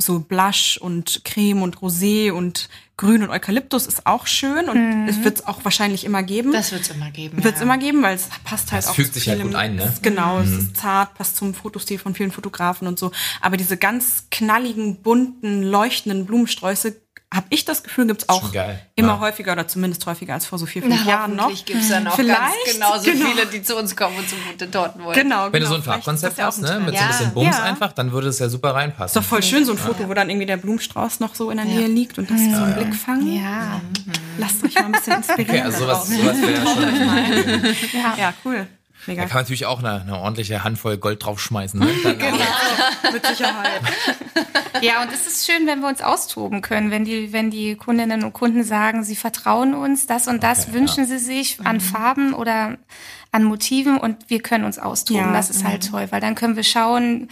[0.02, 5.24] so Blush und Creme und Rosé und Grün und Eukalyptus ist auch schön und es
[5.24, 6.52] wird es auch wahrscheinlich immer geben.
[6.52, 7.44] Das wird es immer geben.
[7.44, 7.66] wird es ja.
[7.66, 9.92] immer geben, weil es passt halt Das auch fügt zu sich halt gut ein, ne?
[10.04, 13.12] Genau, es ist zart, passt zum Fotostil von vielen Fotografen und so.
[13.42, 17.02] Aber diese ganz knalligen, bunten, leuchtenden Blumensträuße,
[17.34, 18.86] habe ich das Gefühl, gibt's auch Schon geil.
[18.96, 19.20] immer Ja.
[19.22, 21.44] häufiger oder zumindest häufiger als vor so vier, fünf Na, Jahren noch.
[21.46, 23.26] hoffentlich gibt es dann auch Vielleicht, ganz genauso genau.
[23.26, 25.16] viele, die zu uns kommen und so gute Torten wollen.
[25.16, 25.64] Genau, Wenn genau.
[25.66, 27.08] du so ein Farbkonzept ist ja auch hast, ein ne, mit so ein Ja.
[27.08, 27.64] bisschen Bums Ja.
[27.64, 29.22] einfach, dann würde es ja super Ist reinpassen.
[29.22, 31.66] doch voll schön, so ein Foto, wo dann irgendwie der Blumenstrauß noch so in der
[31.66, 33.34] Nähe liegt und das so einen Blick fangen.
[33.42, 33.80] Ja.
[34.38, 35.50] Lasst euch mal ein bisschen inspirieren.
[35.50, 38.00] Okay, also sowas, sowas wäre schon.
[38.02, 38.16] ja.
[38.18, 38.68] Ja, cool.
[39.08, 39.24] Mega.
[39.24, 41.80] Da kann man natürlich auch eine, eine ordentliche Handvoll Gold draufschmeißen.
[41.80, 41.88] Ne?
[42.04, 42.38] Genau,
[43.14, 43.82] mit Sicherheit.
[44.82, 48.24] Ja, und es ist schön, wenn wir uns austoben können, wenn die, wenn die Kundinnen
[48.24, 52.34] und Kunden sagen, sie vertrauen uns, das und das Okay, wünschen sie sich an Farben
[52.34, 52.78] oder
[53.32, 55.22] an Motiven und wir können uns austoben.
[55.22, 57.28] Ja, das ist halt toll, weil dann können wir schauen,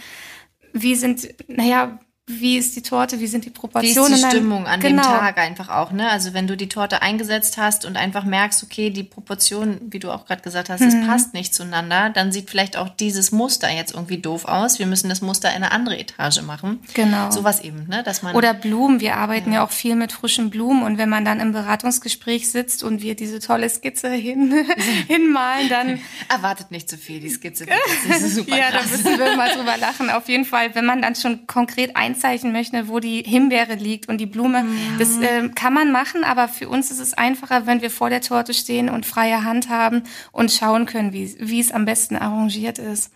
[0.72, 1.98] wie sind, naja,
[2.38, 4.14] wie ist die Torte, wie sind die Wie ist Proportionen.
[4.14, 5.02] die Stimmung an genau.
[5.02, 6.08] dem Tag einfach auch, ne?
[6.10, 10.10] Also wenn du die Torte eingesetzt hast und einfach merkst, okay, die Proportion, wie du
[10.10, 10.88] auch gerade gesagt hast, Mhm.
[10.88, 14.78] es passt nicht zueinander, dann sieht vielleicht auch dieses Muster jetzt irgendwie doof aus.
[14.78, 16.80] Wir müssen das Muster in eine andere Etage machen.
[16.94, 17.30] Genau.
[17.30, 18.02] Sowas eben, ne?
[18.02, 19.00] Dass man Oder Blumen.
[19.00, 19.64] Wir arbeiten ja.
[19.64, 20.82] auch viel mit frischen Blumen.
[20.82, 24.54] Und wenn man dann im Beratungsgespräch sitzt und wir diese tolle Skizze hin,
[25.08, 27.20] hinmalen, dann erwartet nicht zu viel.
[27.20, 28.90] Die Skizze nicht so super ja, da krass.
[28.90, 30.10] müssen wir mal drüber lachen.
[30.10, 34.18] Auf jeden Fall, wenn man dann schon konkret einzeichnen möchte, wo die Himbeere liegt und
[34.18, 34.64] die Blume,
[34.98, 38.20] das ähm, kann man machen, aber für uns ist es einfacher, wenn wir vor der
[38.20, 40.02] Torte stehen und freie Hand haben
[40.32, 43.12] und schauen können, wie, wie es am besten arrangiert ist.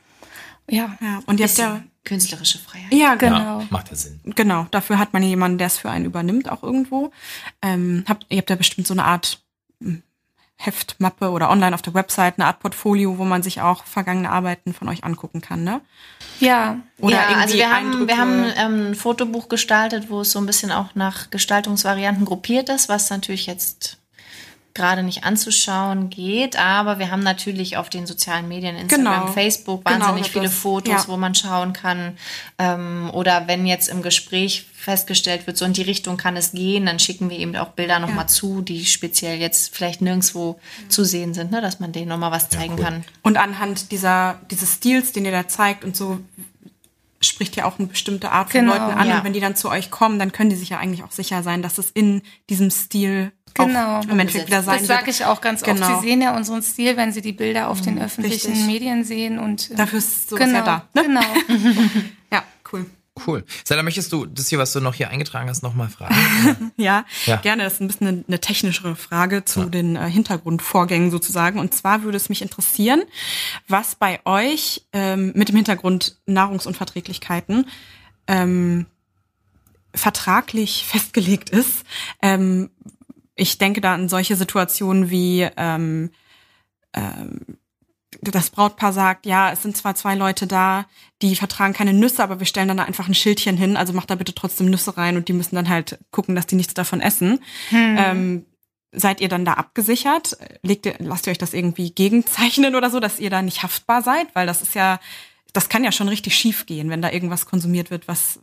[0.71, 2.93] Ja, Ja, und habt ja, künstlerische Freiheit.
[2.93, 3.39] ja, genau.
[3.39, 3.61] genau.
[3.61, 4.21] ja, macht ja Sinn.
[4.25, 7.11] Genau, dafür hat man jemanden, der es für einen übernimmt, auch irgendwo.
[7.61, 9.44] Ähm, habt, ihr habt ja bestimmt so eine Art
[10.57, 14.73] Heftmappe oder online auf der Website, eine Art Portfolio, wo man sich auch vergangene Arbeiten
[14.73, 15.81] von euch angucken kann, ne?
[16.41, 18.09] Ja, Oder ja, irgendwie also wir haben, Eindrücke.
[18.09, 22.69] wir haben ähm, ein Fotobuch gestaltet, wo es so ein bisschen auch nach Gestaltungsvarianten gruppiert
[22.69, 23.99] ist, was natürlich jetzt
[24.75, 29.33] gerade nicht anzuschauen geht, aber wir haben natürlich auf den sozialen Medien, Instagram, Genau.
[29.33, 31.09] Facebook, Genau, wahnsinnig das- viele Fotos, ja.
[31.09, 32.17] wo man schauen kann.
[32.59, 36.87] Ähm, oder wenn jetzt im Gespräch festgestellt wird, so in die Richtung kann es gehen,
[36.87, 38.27] dann schicken wir eben auch Bilder nochmal Ja.
[38.27, 40.59] zu, die speziell jetzt vielleicht nirgendwo
[40.89, 41.61] zu sehen sind, ne?
[41.61, 42.83] dass man denen nochmal was zeigen cool.
[42.85, 43.05] kann.
[43.23, 46.19] Und anhand dieser, dieses Stils, den ihr da zeigt und so,
[47.21, 49.09] spricht ja auch eine bestimmte Art von Genau, Leuten an.
[49.09, 49.19] ja.
[49.19, 51.43] Und wenn die dann zu euch kommen, dann können die sich ja eigentlich auch sicher
[51.43, 52.21] sein, dass es in
[52.51, 53.99] diesem Stil Genau.
[54.01, 55.87] auch im Endeffekt wieder sein Das sage ich auch ganz Genau.
[55.95, 56.03] oft.
[56.03, 58.67] Sie sehen ja unseren Stil, wenn Sie die Bilder auf den öffentlichen richtig.
[58.67, 61.01] Medien sehen und äh, Dafür ist sowas genau, ja da.
[61.03, 61.09] Ne?
[61.09, 61.21] Genau.
[62.33, 62.43] Ja,
[62.73, 62.87] cool.
[63.29, 63.45] Cool.
[63.63, 66.73] Sela, möchtest du das hier, was du noch hier eingetragen hast, nochmal fragen?
[66.77, 67.37] Ja, Ja.
[67.37, 67.63] gerne.
[67.63, 71.61] Das ist ein bisschen eine, eine technischere Frage zu den äh, Hintergrundvorgängen sozusagen.
[71.61, 73.03] Und zwar würde es mich interessieren,
[73.69, 77.69] was bei euch ähm, mit dem Hintergrund Nahrungsunverträglichkeiten
[78.27, 78.87] ähm,
[79.95, 81.85] vertraglich festgelegt ist.
[82.21, 82.71] Ähm,
[83.37, 86.11] ich denke da an solche Situationen wie ähm,
[86.93, 87.59] ähm,
[88.21, 90.87] das Brautpaar sagt, ja, es sind zwar zwei Leute da,
[91.23, 94.11] die vertragen keine Nüsse, aber wir stellen dann da einfach ein Schildchen hin, also macht
[94.11, 97.01] da bitte trotzdem Nüsse rein und die müssen dann halt gucken, dass die nichts davon
[97.01, 97.41] essen.
[97.99, 98.47] Ähm,
[98.93, 100.39] seid ihr dann da abgesichert?
[100.63, 104.03] Legt ihr, lasst ihr euch das irgendwie gegenzeichnen oder so, dass ihr da nicht haftbar
[104.03, 104.29] seid?
[104.35, 105.01] Weil das ist ja,
[105.53, 108.41] das kann ja schon richtig schief gehen, wenn da irgendwas konsumiert wird, was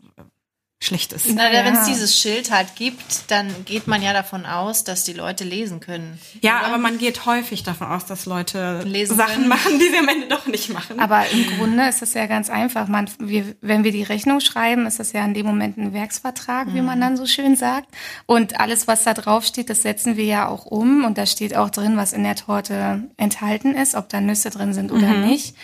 [0.83, 1.27] schlecht ist.
[1.29, 1.63] Na, Ja.
[1.63, 5.43] wenn es dieses Schild halt gibt, dann geht man ja davon aus, dass die Leute
[5.43, 6.19] lesen können.
[6.41, 6.67] Ja, oder?
[6.69, 9.47] aber man geht häufig davon aus, dass Leute Lesen Sachen können.
[9.47, 10.99] machen, die sie am Ende doch nicht machen.
[10.99, 12.87] Aber im Grunde ist es ja ganz einfach.
[12.87, 16.73] Man, wir, wenn wir die Rechnung schreiben, ist das ja in dem Moment ein Werksvertrag,
[16.73, 17.87] wie man dann so schön sagt.
[18.25, 21.05] Und alles, was da drauf steht, das setzen wir ja auch um.
[21.05, 24.73] Und da steht auch drin, was in der Torte enthalten ist, ob da Nüsse drin
[24.73, 25.55] sind oder nicht.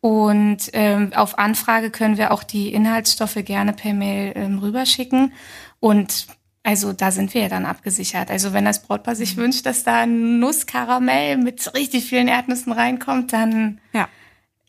[0.00, 5.32] Und ähm, auf Anfrage können wir auch die Inhaltsstoffe gerne per Mail ähm, rüberschicken.
[5.78, 6.26] Und
[6.62, 8.30] also da sind wir ja dann abgesichert.
[8.30, 13.32] Also wenn das Brautpaar sich wünscht, dass da ein Nusskaramell mit richtig vielen Erdnüssen reinkommt,
[13.32, 14.08] dann ja.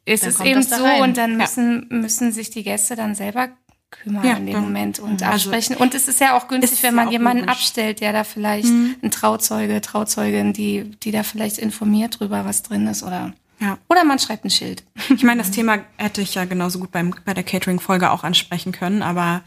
[0.05, 1.01] ist Dann es eben so rein.
[1.01, 1.37] und dann Ja.
[1.37, 3.49] müssen, müssen sich die Gäste dann selber
[3.89, 5.75] kümmern Ja, in dem Moment und also- absprechen.
[5.77, 7.55] Und es ist ja auch günstig, wenn man jemanden logisch.
[7.55, 12.87] abstellt, der da vielleicht ein Trauzeuge, Trauzeugin, die, die da vielleicht informiert drüber, was drin
[12.87, 13.77] ist oder, Ja.
[13.89, 14.83] oder man schreibt ein Schild.
[15.09, 18.71] Ich meine, das Thema hätte ich ja genauso gut beim, bei der Catering-Folge auch ansprechen
[18.71, 19.43] können, aber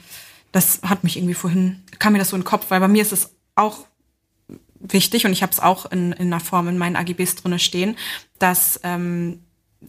[0.53, 3.03] das hat mich irgendwie vorhin, kam mir das so in den Kopf, weil bei mir
[3.03, 3.87] ist es auch
[4.79, 7.97] wichtig und ich habe es auch in, in einer Form in meinen AGBs drinne stehen,
[8.39, 9.41] dass ähm,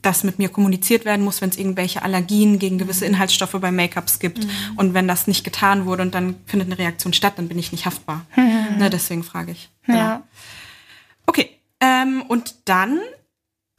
[0.02, 4.20] das mit mir kommuniziert werden muss, wenn es irgendwelche Allergien gegen gewisse Inhaltsstoffe bei Make-ups
[4.20, 4.46] gibt.
[4.76, 7.72] Und wenn das nicht getan wurde und dann findet eine Reaktion statt, dann bin ich
[7.72, 8.26] nicht haftbar.
[8.36, 9.70] ne, deswegen frage ich.
[9.88, 10.24] Ja.
[11.26, 11.50] Okay.
[11.80, 13.00] Ähm, und dann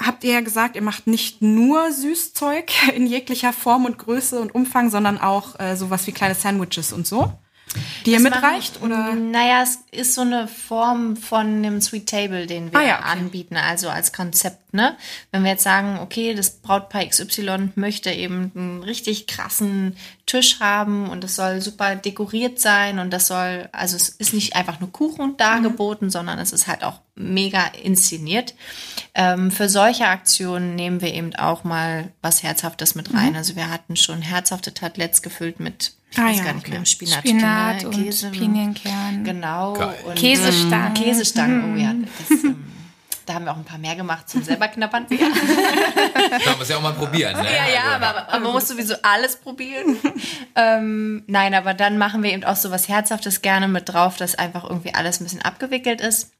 [0.00, 4.54] habt ihr ja gesagt, ihr macht nicht nur Süßzeug in jeglicher Form und Größe und
[4.54, 7.32] Umfang, sondern auch äh, sowas wie kleine Sandwiches und so,
[8.04, 8.80] die ihr mitreicht?
[8.82, 9.14] Oder?
[9.14, 13.08] Naja, es ist so eine Form von einem Sweet Table, den wir Ah ja, okay.
[13.08, 14.72] anbieten, also als Konzept.
[14.72, 14.96] Ne?
[15.32, 19.96] Wenn wir jetzt sagen, okay, das Brautpaar XY möchte eben einen richtig krassen
[20.26, 24.54] Tisch haben und es soll super dekoriert sein und das soll, also es ist nicht
[24.54, 28.54] einfach nur Kuchen dargeboten, sondern es ist halt auch mega inszeniert.
[29.14, 33.34] Ähm, für solche Aktionen nehmen wir eben auch mal was Herzhaftes mit rein.
[33.36, 36.76] Also wir hatten schon herzhafte Tartlets gefüllt mit, ich Ah weiß ja, gar nicht okay.
[36.76, 39.24] mehr, Spinat, Spinat Kinder, und Käse, Pinienkern.
[39.24, 39.72] Genau.
[39.74, 39.96] Geil.
[40.06, 40.94] Und Käsestangen.
[40.94, 41.94] Käsestangen, oh ja.
[42.28, 42.64] Das, ähm,
[43.26, 45.06] Da haben wir auch ein paar mehr gemacht zum selber knappern.
[45.16, 46.50] Ja.
[46.50, 47.36] Man muss ja auch mal probieren.
[47.36, 47.44] Ne?
[47.44, 49.96] Ja, ja, also, aber, aber man muss sowieso alles probieren.
[50.56, 54.34] ähm, nein, aber dann machen wir eben auch so was Herzhaftes gerne mit drauf, dass
[54.34, 56.32] einfach irgendwie alles ein bisschen abgewickelt ist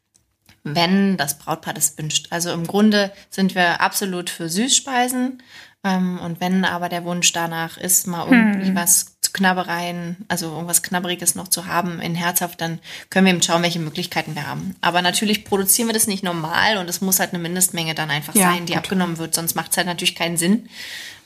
[0.75, 2.27] wenn das Brautpaar das wünscht.
[2.31, 5.41] Also im Grunde sind wir absolut für Süßspeisen.
[5.85, 8.77] Ähm, und wenn aber der Wunsch danach ist, mal irgendwie hm.
[8.77, 12.79] was Knabbereien, also irgendwas Knabberiges noch zu haben in herzhaft, dann
[13.11, 14.75] können wir eben schauen, welche Möglichkeiten wir haben.
[14.81, 18.35] Aber natürlich produzieren wir das nicht normal und es muss halt eine Mindestmenge dann einfach
[18.35, 18.83] ja, sein, die gut.
[18.83, 20.71] abgenommen wird, sonst macht es halt natürlich keinen Sinn.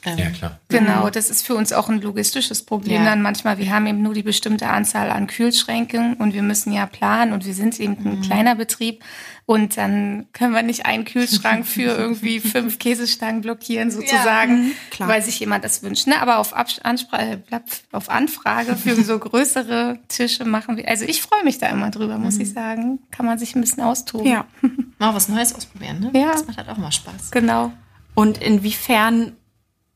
[0.05, 0.61] Ähm, ja, klar.
[0.69, 1.13] Genau, mhm.
[1.13, 3.05] das ist für uns auch ein logistisches Problem ja.
[3.05, 3.59] dann manchmal.
[3.59, 7.45] Wir haben eben nur die bestimmte Anzahl an Kühlschränken und wir müssen ja planen und
[7.45, 8.23] wir sind eben ein mhm.
[8.23, 9.05] kleiner Betrieb
[9.51, 15.23] und dann können wir nicht einen Kühlschrank für irgendwie fünf Käsestangen blockieren sozusagen, ja, weil
[15.23, 16.07] sich jemand das wünscht.
[16.07, 16.23] Ne?
[16.23, 17.61] Aber auf, Ansprache, äh,
[17.93, 22.17] auf Anfrage für so größere Tische machen wir, also ich freue mich da immer drüber,
[22.17, 22.43] muss mhm.
[22.43, 23.01] ich sagen.
[23.11, 24.27] Kann man sich ein bisschen austoben.
[24.27, 24.47] Ja.
[24.99, 26.19] Mal was Neues ausprobieren, ne?
[26.19, 26.33] Ja.
[26.33, 27.31] Das macht halt auch mal Spaß.
[27.31, 27.73] Genau.
[28.15, 29.33] Und inwiefern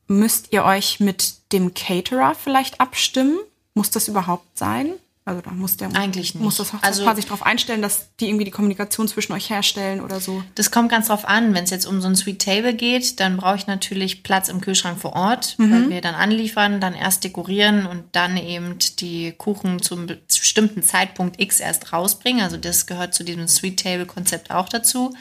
[0.07, 3.39] müsst ihr euch mit dem Caterer vielleicht abstimmen?
[3.75, 4.95] Muss das überhaupt sein?
[5.27, 6.43] Also da muss der eigentlich nicht.
[6.43, 10.03] muss das Hochzeitspaar also, sich darauf einstellen, dass die irgendwie die Kommunikation zwischen euch herstellen
[10.03, 10.45] oder so.
[10.55, 11.55] Das kommt ganz drauf an.
[11.55, 14.61] Wenn es jetzt um so ein Sweet Table geht, dann brauche ich natürlich Platz im
[14.61, 15.73] Kühlschrank vor Ort, mhm.
[15.73, 21.41] weil wir dann anliefern, dann erst dekorieren und dann eben die Kuchen zum bestimmten Zeitpunkt
[21.41, 22.43] X erst rausbringen.
[22.43, 25.15] Also das gehört zu diesem Sweet Table Konzept auch dazu.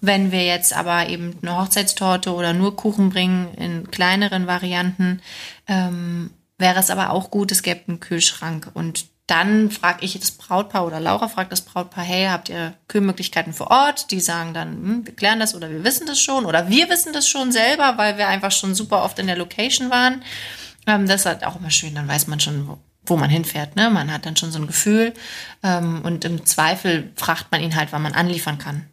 [0.00, 5.20] Wenn wir jetzt aber eben eine Hochzeitstorte oder nur Kuchen bringen in kleineren Varianten,
[5.66, 8.70] ähm, wäre es aber auch gut, es gäbe einen Kühlschrank.
[8.74, 13.52] Und dann frage ich das Brautpaar oder Laura fragt das Brautpaar, hey, habt ihr Kühlmöglichkeiten
[13.52, 14.10] vor Ort?
[14.10, 17.12] Die sagen dann, hm, wir klären das oder wir wissen das schon oder wir wissen
[17.12, 20.22] das schon selber, weil wir einfach schon super oft in der Location waren.
[20.86, 23.76] Ähm, das ist halt auch immer schön, dann weiß man schon, wo, wo man hinfährt.
[23.76, 23.90] Ne?
[23.90, 25.12] Man hat dann schon so ein Gefühl
[25.62, 28.86] ähm, und im Zweifel fragt man ihn halt, wann man anliefern kann.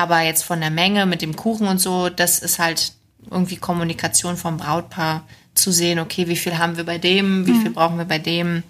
[0.00, 2.94] Aber jetzt von der Menge mit dem Kuchen und so, das ist halt
[3.30, 7.60] irgendwie Kommunikation vom Brautpaar zu sehen, okay, wie viel haben wir bei dem, wie mhm.
[7.60, 8.62] viel brauchen wir bei dem.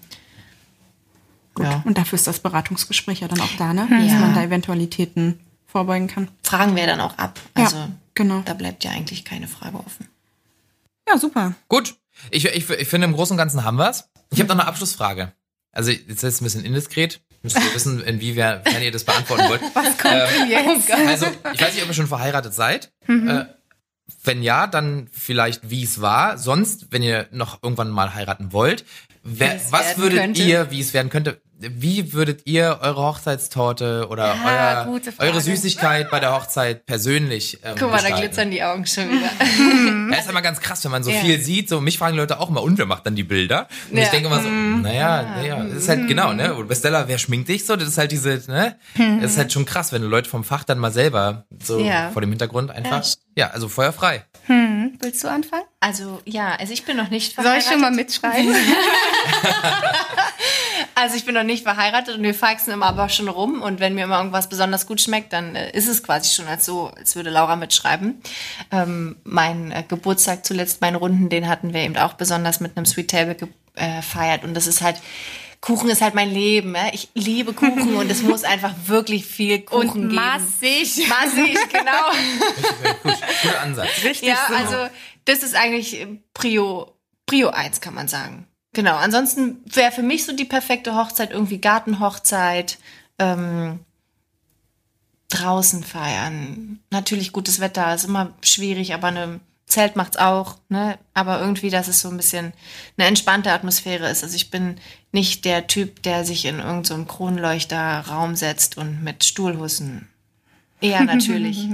[1.53, 1.67] Gut.
[1.67, 1.81] Ja.
[1.85, 3.87] Und dafür ist das Beratungsgespräch ja dann auch da, ne?
[3.89, 4.01] Ja.
[4.01, 6.27] Dass man da Eventualitäten vorbeugen kann.
[6.43, 7.39] Fragen wir dann auch ab.
[7.53, 8.41] Also ja, genau.
[8.43, 10.09] da bleibt ja eigentlich keine Frage offen.
[11.07, 11.53] Ja, super.
[11.69, 11.95] Gut.
[12.29, 14.09] Ich, ich, ich finde, im Großen und Ganzen haben wir es.
[14.31, 15.31] Ich habe noch eine Abschlussfrage.
[15.71, 17.21] Also jetzt ist es ein bisschen indiskret.
[17.43, 19.61] Müsst ihr wissen, inwiefern ihr das beantworten wollt.
[19.73, 20.91] Was kommt ähm, jetzt?
[20.91, 22.91] Also, ich weiß nicht, ob ihr schon verheiratet seid.
[23.07, 23.29] Mhm.
[23.29, 23.45] Äh,
[24.23, 26.37] wenn ja, dann vielleicht, wie es war.
[26.37, 28.85] Sonst, wenn ihr noch irgendwann mal heiraten wollt,
[29.23, 30.43] wer, was würdet könnte.
[30.43, 36.09] ihr, wie es werden könnte, wie würdet ihr eure Hochzeitstorte oder ja, euer, eure Süßigkeit
[36.09, 38.15] bei der Hochzeit persönlich ähm, Guck mal, gestalten?
[38.15, 39.29] da glitzern die Augen schon wieder.
[40.11, 41.19] ja, ist immer ganz krass, wenn man so ja.
[41.19, 41.69] viel sieht.
[41.69, 43.67] So, mich fragen Leute auch immer, und wer macht dann die Bilder?
[43.89, 44.03] Und ja.
[44.03, 44.81] ich denke immer so, mhm.
[44.81, 46.53] naja, naja, das ist halt genau, ne?
[46.55, 47.75] Und Bestella, wer schminkt dich so?
[47.75, 48.77] Das ist halt diese, ne?
[49.21, 52.21] Das ist halt schon krass, wenn du Leute vom Fach dann mal selber so vor
[52.21, 53.03] dem Hintergrund einfach.
[53.35, 54.25] Ja, also Feuer frei.
[54.47, 54.97] Hm.
[54.99, 55.63] Willst du anfangen?
[55.79, 57.63] Also ja, also ich bin noch nicht verheiratet.
[57.63, 58.53] Soll ich schon mal mitschreiben?
[60.95, 63.95] also ich bin noch nicht verheiratet und wir feixen immer aber schon rum und wenn
[63.95, 67.15] mir immer irgendwas besonders gut schmeckt, dann äh, ist es quasi schon als so, als
[67.15, 68.21] würde Laura mitschreiben.
[68.71, 72.85] Ähm, mein äh, Geburtstag zuletzt, meinen Runden, den hatten wir eben auch besonders mit einem
[72.85, 73.35] Sweet Table
[73.75, 74.97] gefeiert und das ist halt
[75.61, 76.75] Kuchen ist halt mein Leben.
[76.75, 76.87] Ja?
[76.91, 80.15] Ich liebe Kuchen und es muss einfach wirklich viel Kuchen und geben.
[80.15, 81.07] Massig.
[81.07, 82.09] Massig, genau.
[83.03, 83.89] Guter Ansatz.
[84.03, 84.27] Richtig.
[84.27, 84.55] Ja, so.
[84.55, 84.93] also
[85.25, 86.95] das ist eigentlich Prio,
[87.27, 88.47] Prio 1, kann man sagen.
[88.73, 88.95] Genau.
[88.95, 92.77] Ansonsten wäre für mich so die perfekte Hochzeit irgendwie Gartenhochzeit,
[93.19, 93.79] ähm,
[95.29, 96.79] draußen feiern.
[96.89, 100.99] Natürlich gutes Wetter ist immer schwierig, aber eine Zelt macht's auch, ne?
[101.13, 102.51] Aber irgendwie, dass es so ein bisschen
[102.97, 104.21] eine entspannte Atmosphäre ist.
[104.21, 104.75] Also ich bin
[105.13, 110.09] nicht der Typ, der sich in irgendeinen so Kronleuchterraum setzt und mit Stuhlhussen.
[110.81, 111.69] Eher natürlich.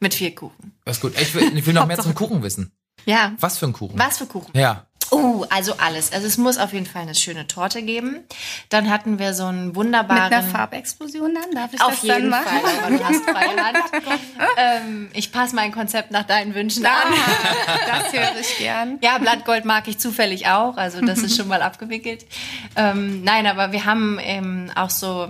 [0.00, 0.72] mit viel Kuchen.
[0.84, 1.18] Das ist gut.
[1.18, 2.70] Ich will, ich will noch mehr zum Kuchen wissen.
[3.06, 3.32] Ja.
[3.40, 3.98] Was für ein Kuchen?
[3.98, 4.50] Was für Kuchen?
[4.54, 4.86] Ja.
[5.10, 6.12] Oh, also alles.
[6.12, 8.24] Also es muss auf jeden Fall eine schöne Torte geben.
[8.68, 10.24] Dann hatten wir so einen wunderbaren...
[10.24, 11.50] Mit einer Farbexplosion dann?
[11.52, 12.46] Darf ich auf das jeden dann machen?
[12.46, 13.22] Fall, aber du hast
[14.56, 16.92] ähm, ich passe mein Konzept nach deinen Wünschen an.
[17.86, 18.98] das höre ich gern.
[19.02, 20.76] Ja, Blattgold mag ich zufällig auch.
[20.76, 22.26] Also das ist schon mal abgewickelt.
[22.76, 25.28] Ähm, nein, aber wir haben ähm, auch so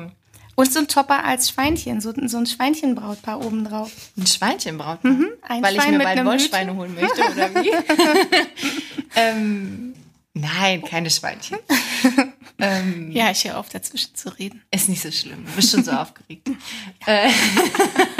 [0.56, 3.92] und so ein Topper als Schweinchen, so, so ein Schweinchenbrautpaar obendrauf.
[4.16, 5.12] Ein Schweinchenbrautpaar?
[5.12, 7.70] Mhm, ein Weil Schwein ich mir bald Wollschweine holen möchte, oder wie?
[9.16, 9.94] ähm,
[10.32, 11.58] nein, keine Schweinchen.
[12.58, 14.62] ähm, ja, ich höre auf, dazwischen zu reden.
[14.70, 16.48] Ist nicht so schlimm, du bist schon so aufgeregt.
[17.06, 17.28] Äh,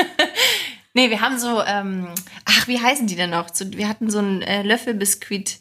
[0.95, 2.09] nee, wir haben so, ähm,
[2.45, 3.49] ach, wie heißen die denn noch?
[3.55, 5.59] So, wir hatten so ein äh, Löffelbiskuit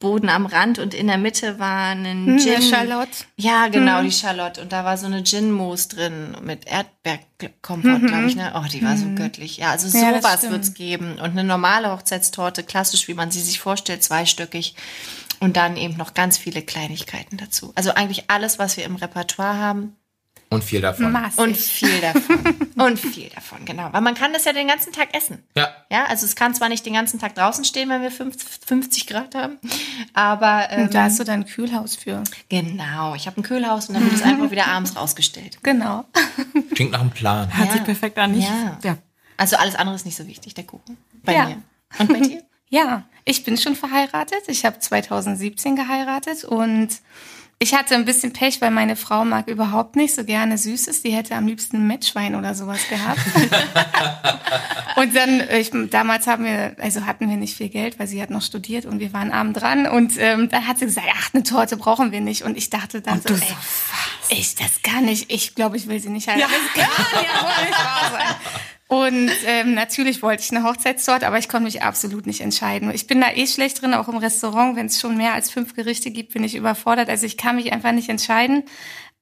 [0.00, 2.62] Boden am Rand und in der Mitte war ein Hm, Gin.
[2.62, 3.24] Charlotte.
[3.36, 4.60] Ja, genau, die Charlotte.
[4.62, 8.36] Und da war so eine Gin-Mousse drin mit Erdbeerkompott, glaube ich.
[8.36, 8.52] Ne?
[8.54, 9.56] Oh, die war so göttlich.
[9.56, 11.12] Ja, also Ja, sowas wird's geben.
[11.14, 14.74] Und eine normale Hochzeitstorte, klassisch, wie man sie sich vorstellt, zweistöckig.
[15.40, 17.72] Und dann eben noch ganz viele Kleinigkeiten dazu.
[17.74, 19.96] Also eigentlich alles, was wir im Repertoire haben.
[20.50, 21.12] Und viel davon.
[21.12, 21.38] Massig.
[21.38, 22.38] Und viel davon.
[22.76, 23.92] und viel davon, genau.
[23.92, 25.42] Weil man kann das ja den ganzen Tag essen.
[25.54, 25.68] Ja.
[25.90, 29.06] Ja, also es kann zwar nicht den ganzen Tag draußen stehen, wenn wir 50 50
[29.06, 29.58] Grad haben,
[30.14, 32.22] aber ähm, Und da hast du dann ein Kühlhaus für.
[32.48, 33.14] genau.
[33.14, 35.58] Ich habe ein Kühlhaus und dann wird es einfach wieder abends rausgestellt.
[35.62, 36.04] Genau.
[36.74, 37.54] Klingt nach einem Plan.
[37.56, 37.72] Hört Ja.
[37.74, 38.34] sich perfekt an.
[38.38, 38.78] Ich, Ja.
[38.82, 38.98] ja.
[39.36, 40.96] Also alles andere ist nicht so wichtig, der Kuchen.
[41.24, 41.44] Bei Ja.
[41.46, 41.62] mir.
[41.98, 42.42] Und bei dir?
[42.70, 44.42] Ja, ich bin schon verheiratet.
[44.46, 46.88] Ich habe 2017 geheiratet und
[47.60, 51.02] ich hatte ein bisschen Pech, weil meine Frau mag überhaupt nicht so gerne Süßes.
[51.02, 53.18] Die hätte am liebsten Mettschwein oder sowas gehabt.
[54.96, 58.30] und dann, ich, damals haben wir, also hatten wir nicht viel Geld, weil sie hat
[58.30, 59.88] noch studiert und wir waren arm dran.
[59.88, 62.42] Und ähm, dann hat sie gesagt, ach, eine Torte brauchen wir nicht.
[62.42, 65.32] Und ich dachte dann so, du ey, so, ich, das kann nicht.
[65.32, 66.52] Ich glaube, ich will sie nicht heiraten.
[66.76, 68.36] Das kann ja wohl nicht wahr sein.
[68.88, 72.90] Und ähm, natürlich wollte ich eine Hochzeitstorte, aber ich konnte mich absolut nicht entscheiden.
[72.94, 74.76] Ich bin da eh schlecht drin, auch im Restaurant.
[74.76, 77.10] Wenn es schon mehr als fünf Gerichte gibt, bin ich überfordert.
[77.10, 78.64] Also ich kann mich einfach nicht entscheiden.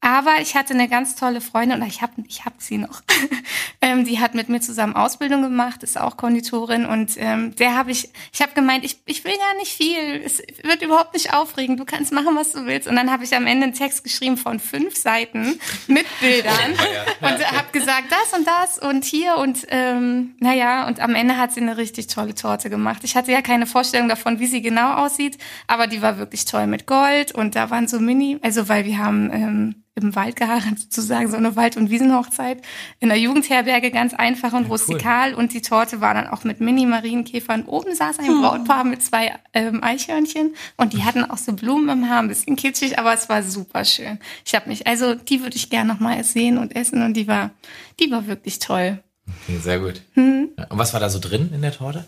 [0.00, 3.02] Aber ich hatte eine ganz tolle Freundin, oder ich habe ich hab sie noch.
[3.80, 6.86] ähm, die hat mit mir zusammen Ausbildung gemacht, ist auch Konditorin.
[6.86, 10.22] Und ähm, der habe ich, ich habe gemeint, ich, ich will gar nicht viel.
[10.24, 11.80] Es wird überhaupt nicht aufregend.
[11.80, 12.86] Du kannst machen, was du willst.
[12.86, 16.72] Und dann habe ich am Ende einen Text geschrieben von fünf Seiten mit Bildern
[17.20, 21.52] und habe gesagt, das und das und hier und ähm, naja, und am Ende hat
[21.52, 23.02] sie eine richtig tolle Torte gemacht.
[23.02, 26.66] Ich hatte ja keine Vorstellung davon, wie sie genau aussieht, aber die war wirklich toll
[26.66, 30.78] mit Gold und da waren so Mini, also weil wir haben ähm, im Wald geheiratet,
[30.80, 32.62] sozusagen so eine Wald- und Wiesenhochzeit
[33.00, 37.64] in der Jugendherberge, ganz einfach und rustikal und die Torte war dann auch mit Mini-Marienkäfern.
[37.64, 42.08] Oben saß ein Brautpaar mit zwei ähm, Eichhörnchen und die hatten auch so Blumen im
[42.08, 44.18] Haar, ein bisschen kitschig, aber es war super schön.
[44.44, 47.26] Ich habe mich, also die würde ich gerne noch mal sehen und essen und die
[47.26, 47.50] war,
[47.98, 49.02] die war wirklich toll.
[49.28, 50.02] Okay, sehr gut.
[50.14, 50.50] Hm.
[50.56, 52.04] Ja, Und was war da so drin in der Torte?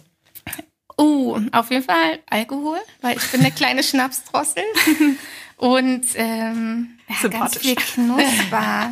[0.98, 4.64] Oh, auf jeden Fall Alkohol, weil ich bin eine kleine Schnapsdrossel.
[5.56, 8.90] Und ähm, ja, ganz viel Knusper.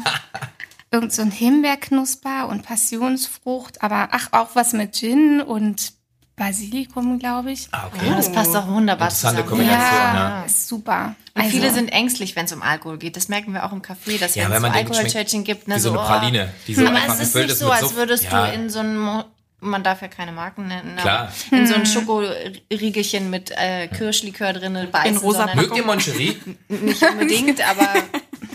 [0.91, 5.93] Irgend so ein Himbeerknusper und Passionsfrucht, aber ach, auch was mit Gin und
[6.37, 7.69] Basilikum, glaube ich.
[7.73, 8.09] Ah, okay.
[8.09, 9.49] Ja, das passt auch wunderbar Interessante zusammen.
[9.49, 10.43] Kombination, ja, ja.
[10.45, 11.15] ist super.
[11.35, 13.17] Und Also, viele sind ängstlich, wenn es um Alkohol geht.
[13.17, 15.77] Das merken wir auch im Café, dass Ja, wenn es man so Alkoholtörtchen gibt, ne,
[15.77, 16.05] wie so eine oh.
[16.05, 18.47] Praline, die so Aber einfach es ist nicht so, als würdest Ja.
[18.47, 19.25] du in so einem,
[19.61, 21.33] man darf ja keine Marken nennen, Klar.
[21.51, 26.37] in so ein Schokoriegelchen mit äh, Kirschlikör drin beißen, In rosa Mögt ihr Moncherie?
[26.69, 27.89] nicht unbedingt, aber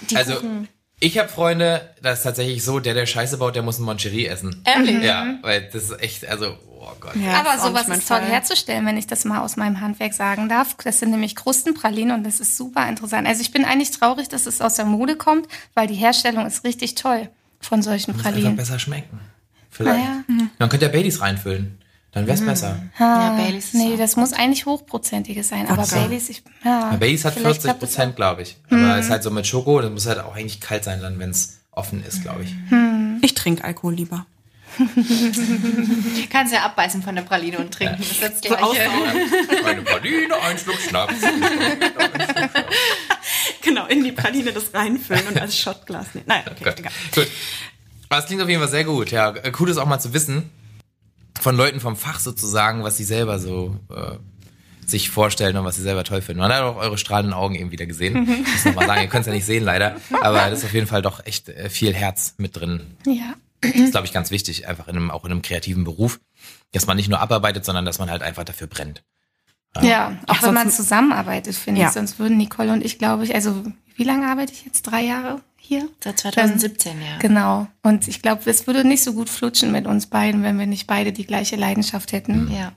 [0.09, 0.67] die Also, Kuchen.
[0.99, 4.27] ich habe Freunde, das ist tatsächlich so, der, der Scheiße baut, der muss ein Moncherie
[4.27, 4.61] essen.
[4.65, 5.01] Ehrlich?
[5.03, 7.15] Ja, weil das ist echt, also, oh Gott.
[7.15, 10.75] Ja, aber sowas ist toll herzustellen, wenn ich das mal aus meinem Handwerk sagen darf.
[10.83, 13.27] Das sind nämlich Krustenpralinen und das ist super interessant.
[13.27, 16.63] Also ich bin eigentlich traurig, dass es aus der Mode kommt, weil die Herstellung ist
[16.63, 17.29] richtig toll
[17.59, 18.55] von solchen Muss einfach Pralinen.
[18.55, 19.19] besser schmecken.
[19.71, 19.99] Vielleicht.
[19.99, 20.23] Naja.
[20.59, 21.79] Dann könnt ihr Baileys reinfüllen.
[22.11, 22.77] Dann wär's besser.
[22.99, 25.67] Ja, Baileys Nee, das muss eigentlich hochprozentiges sein.
[25.67, 25.95] Aber Wodka.
[25.95, 28.57] Baileys, ich, ja, Ja, Baileys hat vielleicht 40 klappt das Prozent, glaube ich.
[28.69, 31.29] Aber ist halt so mit Schoko, das muss halt auch eigentlich kalt sein, dann, wenn
[31.29, 32.53] es offen ist, glaube ich.
[33.21, 34.25] Ich trinke Alkohol lieber.
[36.29, 37.97] Kannst ja abbeißen von der Praline und trinken.
[37.97, 38.89] Das ist das Gleiche.
[39.65, 41.13] Eine Praline, ein Schluck Schnaps.
[43.61, 46.25] Genau, in die Praline das reinfüllen und als Shotglas nehmen.
[46.27, 46.79] Nein, okay, Gut.
[46.79, 46.91] egal.
[47.13, 47.27] Gut.
[48.11, 49.09] Aber es klingt auf jeden Fall sehr gut.
[49.09, 50.49] Ja, cool ist auch mal zu wissen,
[51.39, 54.17] von Leuten vom Fach sozusagen, was sie selber so äh,
[54.85, 56.41] sich vorstellen und was sie selber toll finden.
[56.41, 58.27] Man hat auch eure strahlenden Augen eben wieder gesehen.
[58.45, 60.73] Ich muss nochmal sagen, ihr könnt es ja nicht sehen leider, aber das ist auf
[60.73, 62.81] jeden Fall doch echt äh, viel Herz mit drin.
[63.05, 63.33] Ja.
[63.61, 66.19] Das ist, glaube ich, ganz wichtig, einfach in einem, auch in einem kreativen Beruf,
[66.73, 69.03] dass man nicht nur abarbeitet, sondern dass man halt einfach dafür brennt.
[69.81, 71.87] Ja, auch Ja, wenn man zusammenarbeitet, finde Ja.
[71.87, 71.93] ich.
[71.93, 73.63] Sonst würden Nicole und ich, glaube ich, also
[73.95, 74.81] wie lange arbeite ich jetzt?
[74.81, 75.87] Drei Jahre hier?
[76.03, 77.17] Seit 2017, ja.
[77.19, 77.67] Genau.
[77.83, 80.87] Und ich glaube, es würde nicht so gut flutschen mit uns beiden, wenn wir nicht
[80.87, 82.51] beide die gleiche Leidenschaft hätten.
[82.51, 82.73] Ja.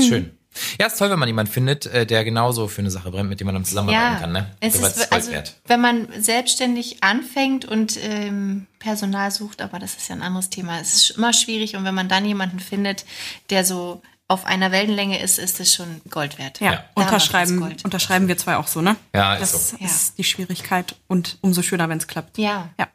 [0.00, 0.30] Schön.
[0.78, 3.40] Ja, ist toll, wenn man jemanden findet, äh, der genauso für eine Sache brennt, mit
[3.40, 4.32] dem man dann zusammenarbeiten Ja, kann.
[4.32, 4.50] Ne?
[4.60, 5.54] es So ist, also, wert.
[5.66, 10.78] wenn man selbstständig anfängt und ähm, Personal sucht, aber das ist ja ein anderes Thema,
[10.80, 13.06] es ist immer schwierig und wenn man dann jemanden findet,
[13.48, 16.60] der so auf einer Wellenlänge ist, ist es schon Gold wert.
[16.60, 16.84] Ja, Ja.
[16.94, 17.84] Unterschreiben, Gold.
[17.84, 18.96] unterschreiben wir zwei auch so, ne?
[19.14, 19.76] Ja, ist Das so.
[19.78, 19.86] Ja.
[19.86, 22.38] ist die Schwierigkeit und umso schöner, wenn es klappt.
[22.38, 22.70] Ja.
[22.78, 22.88] Ja.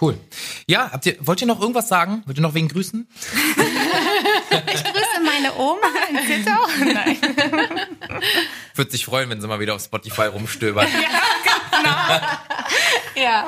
[0.00, 0.16] Cool.
[0.68, 2.22] Ja, habt ihr, wollt ihr noch irgendwas sagen?
[2.26, 3.08] Wollt ihr noch wen grüßen?
[4.50, 6.66] Ich grüße meine Oma in Zittau.
[6.94, 7.16] Nein.
[8.74, 10.86] Würde sich freuen, wenn sie mal wieder auf Spotify rumstöbern.
[13.14, 13.46] Ja.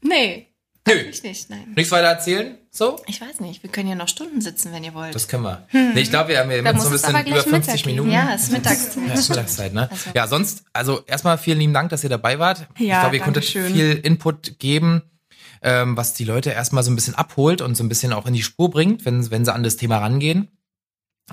[0.00, 0.48] Nee.
[0.86, 0.94] Nö.
[0.94, 1.72] Ich nicht, nein.
[1.76, 2.58] Nichts weiter erzählen?
[2.78, 2.96] So?
[3.08, 5.12] Ich weiß nicht, wir können ja noch Stunden sitzen, wenn ihr wollt.
[5.12, 5.66] Das können wir.
[5.72, 7.90] Nee, ich glaube, wir haben, Da jetzt so ein bisschen über 50 Mittag geben.
[7.90, 8.10] Minuten.
[8.12, 9.02] ja, es ist Mittagszeit.
[9.08, 9.90] Ja, ist Mittagszeit, ne?
[9.90, 12.68] Also- Ja, sonst, also erstmal vielen lieben Dank, dass ihr dabei wart.
[12.78, 13.74] ich Ja, glaube, ihr konntet Dankeschön.
[13.74, 15.02] viel Input geben,
[15.60, 18.32] ähm, was die Leute erstmal so ein bisschen abholt und so ein bisschen auch in
[18.34, 20.46] die Spur bringt, wenn, wenn sie an das Thema rangehen.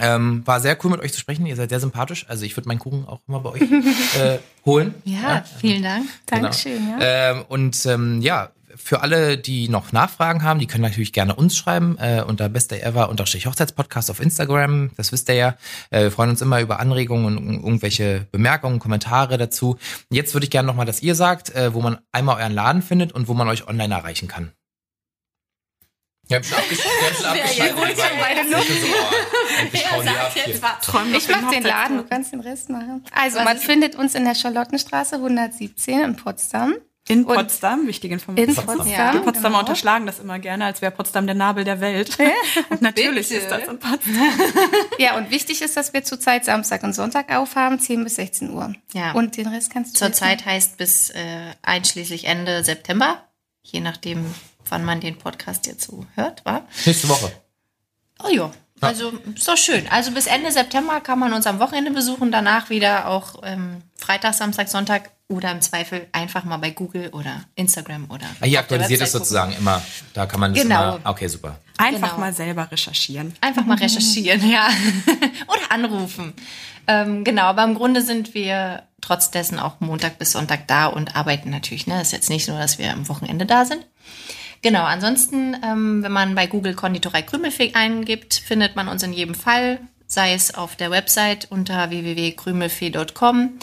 [0.01, 1.45] Ähm, war sehr cool mit euch zu sprechen.
[1.45, 2.25] Ihr seid sehr sympathisch.
[2.27, 3.61] Also ich würde meinen Kuchen auch immer bei euch
[4.19, 4.95] äh, holen.
[5.05, 6.07] Ja, vielen Dank.
[6.25, 6.97] Dankeschön, ja.
[6.99, 11.55] Ähm, und ähm, ja, für alle, die noch Nachfragen haben, die können natürlich gerne uns
[11.57, 14.91] schreiben äh, unter bestever Hochzeitspodcast auf Instagram.
[14.97, 15.55] Das wisst ihr ja.
[15.89, 19.78] Äh, wir freuen uns immer über Anregungen und irgendwelche Bemerkungen, Kommentare dazu.
[20.09, 23.11] Jetzt würde ich gerne nochmal, dass ihr sagt, äh, wo man einmal euren Laden findet
[23.11, 24.51] und wo man euch online erreichen kann.
[26.28, 27.76] Wir haben schon abgesch- wir haben schon abgeschaltet.
[30.34, 30.61] hier.
[30.82, 33.03] Träumen Ich mach den Laden, du kannst den Rest machen.
[33.11, 36.73] Also, man findet uns in der Charlottenstraße 117 in Potsdam.
[37.07, 38.49] In Und- Potsdam, wichtige Information.
[38.49, 38.77] In Potsdam.
[38.77, 38.93] Potsdam.
[38.93, 39.11] Ja.
[39.11, 39.59] Die Potsdamer genau.
[39.59, 42.17] unterschlagen das immer gerne, als wäre Potsdam der Nabel der Welt.
[42.69, 43.41] Und natürlich Bitte.
[43.41, 44.15] ist das in Potsdam.
[44.97, 48.73] Ja, und wichtig ist, dass wir zurzeit Samstag und Sonntag aufhaben, 10 bis 16 Uhr.
[48.93, 49.11] Ja.
[49.11, 53.23] Und den Rest kannst du Zurzeit heißt bis äh, einschließlich Ende September,
[53.61, 54.33] je nachdem,
[54.69, 56.65] wann man den Podcast jetzt so hört, war.
[56.85, 57.31] Nächste Woche.
[58.23, 59.85] Oh ja, also ist doch schön.
[59.89, 64.33] Also bis Ende September kann man uns am Wochenende besuchen, danach wieder auch ähm, Freitag,
[64.33, 68.26] Samstag, Sonntag oder im Zweifel einfach mal bei Google oder Instagram oder.
[68.41, 69.82] Ah, Ihr aktualisiert es Website sozusagen immer.
[70.13, 70.97] Da kann man das Genau.
[70.97, 71.09] immer.
[71.09, 71.57] Okay, super.
[71.78, 72.19] Einfach Genau.
[72.19, 73.34] mal selber recherchieren.
[73.41, 74.67] Einfach mal recherchieren, ja.
[75.47, 76.34] oder anrufen.
[76.88, 81.15] Ähm, genau, aber im Grunde sind wir trotz dessen auch Montag bis Sonntag da und
[81.15, 81.88] arbeiten natürlich.
[81.88, 81.99] Ne?
[82.01, 83.86] Ist jetzt nicht nur, dass wir am Wochenende da sind.
[84.61, 89.36] Genau, ansonsten, ähm, wenn man bei Google Konditorei Krümelfee eingibt, findet man uns in jedem
[89.36, 93.57] Fall, sei es auf der Website unter www.krümelfee.com.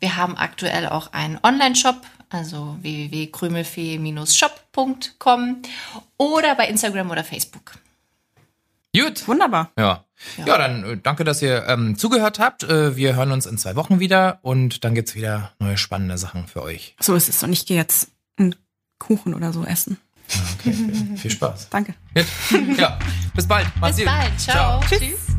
[0.00, 5.62] Wir haben aktuell auch einen Online-Shop, also www.krümelfee-shop.com
[6.16, 7.72] oder bei Instagram oder Facebook.
[8.94, 9.28] Gut.
[9.28, 9.72] Wunderbar.
[9.78, 10.04] Ja.
[10.44, 12.62] Ja, dann äh, danke, dass ihr ähm, zugehört habt.
[12.62, 16.46] Äh, wir hören uns in zwei Wochen wieder und dann gibt's wieder neue spannende Sachen
[16.46, 16.96] für euch.
[17.00, 17.42] So ist es.
[17.42, 18.54] Und ich gehe jetzt einen
[18.98, 19.98] Kuchen oder so essen.
[20.58, 20.74] Okay,
[21.16, 21.68] viel, Spaß.
[21.70, 21.94] Danke.
[22.76, 22.98] Ja,
[23.34, 23.66] bis bald.
[23.78, 24.40] Macht's Bis bald.
[24.40, 24.80] Ciao.
[24.88, 25.36] Tschüss.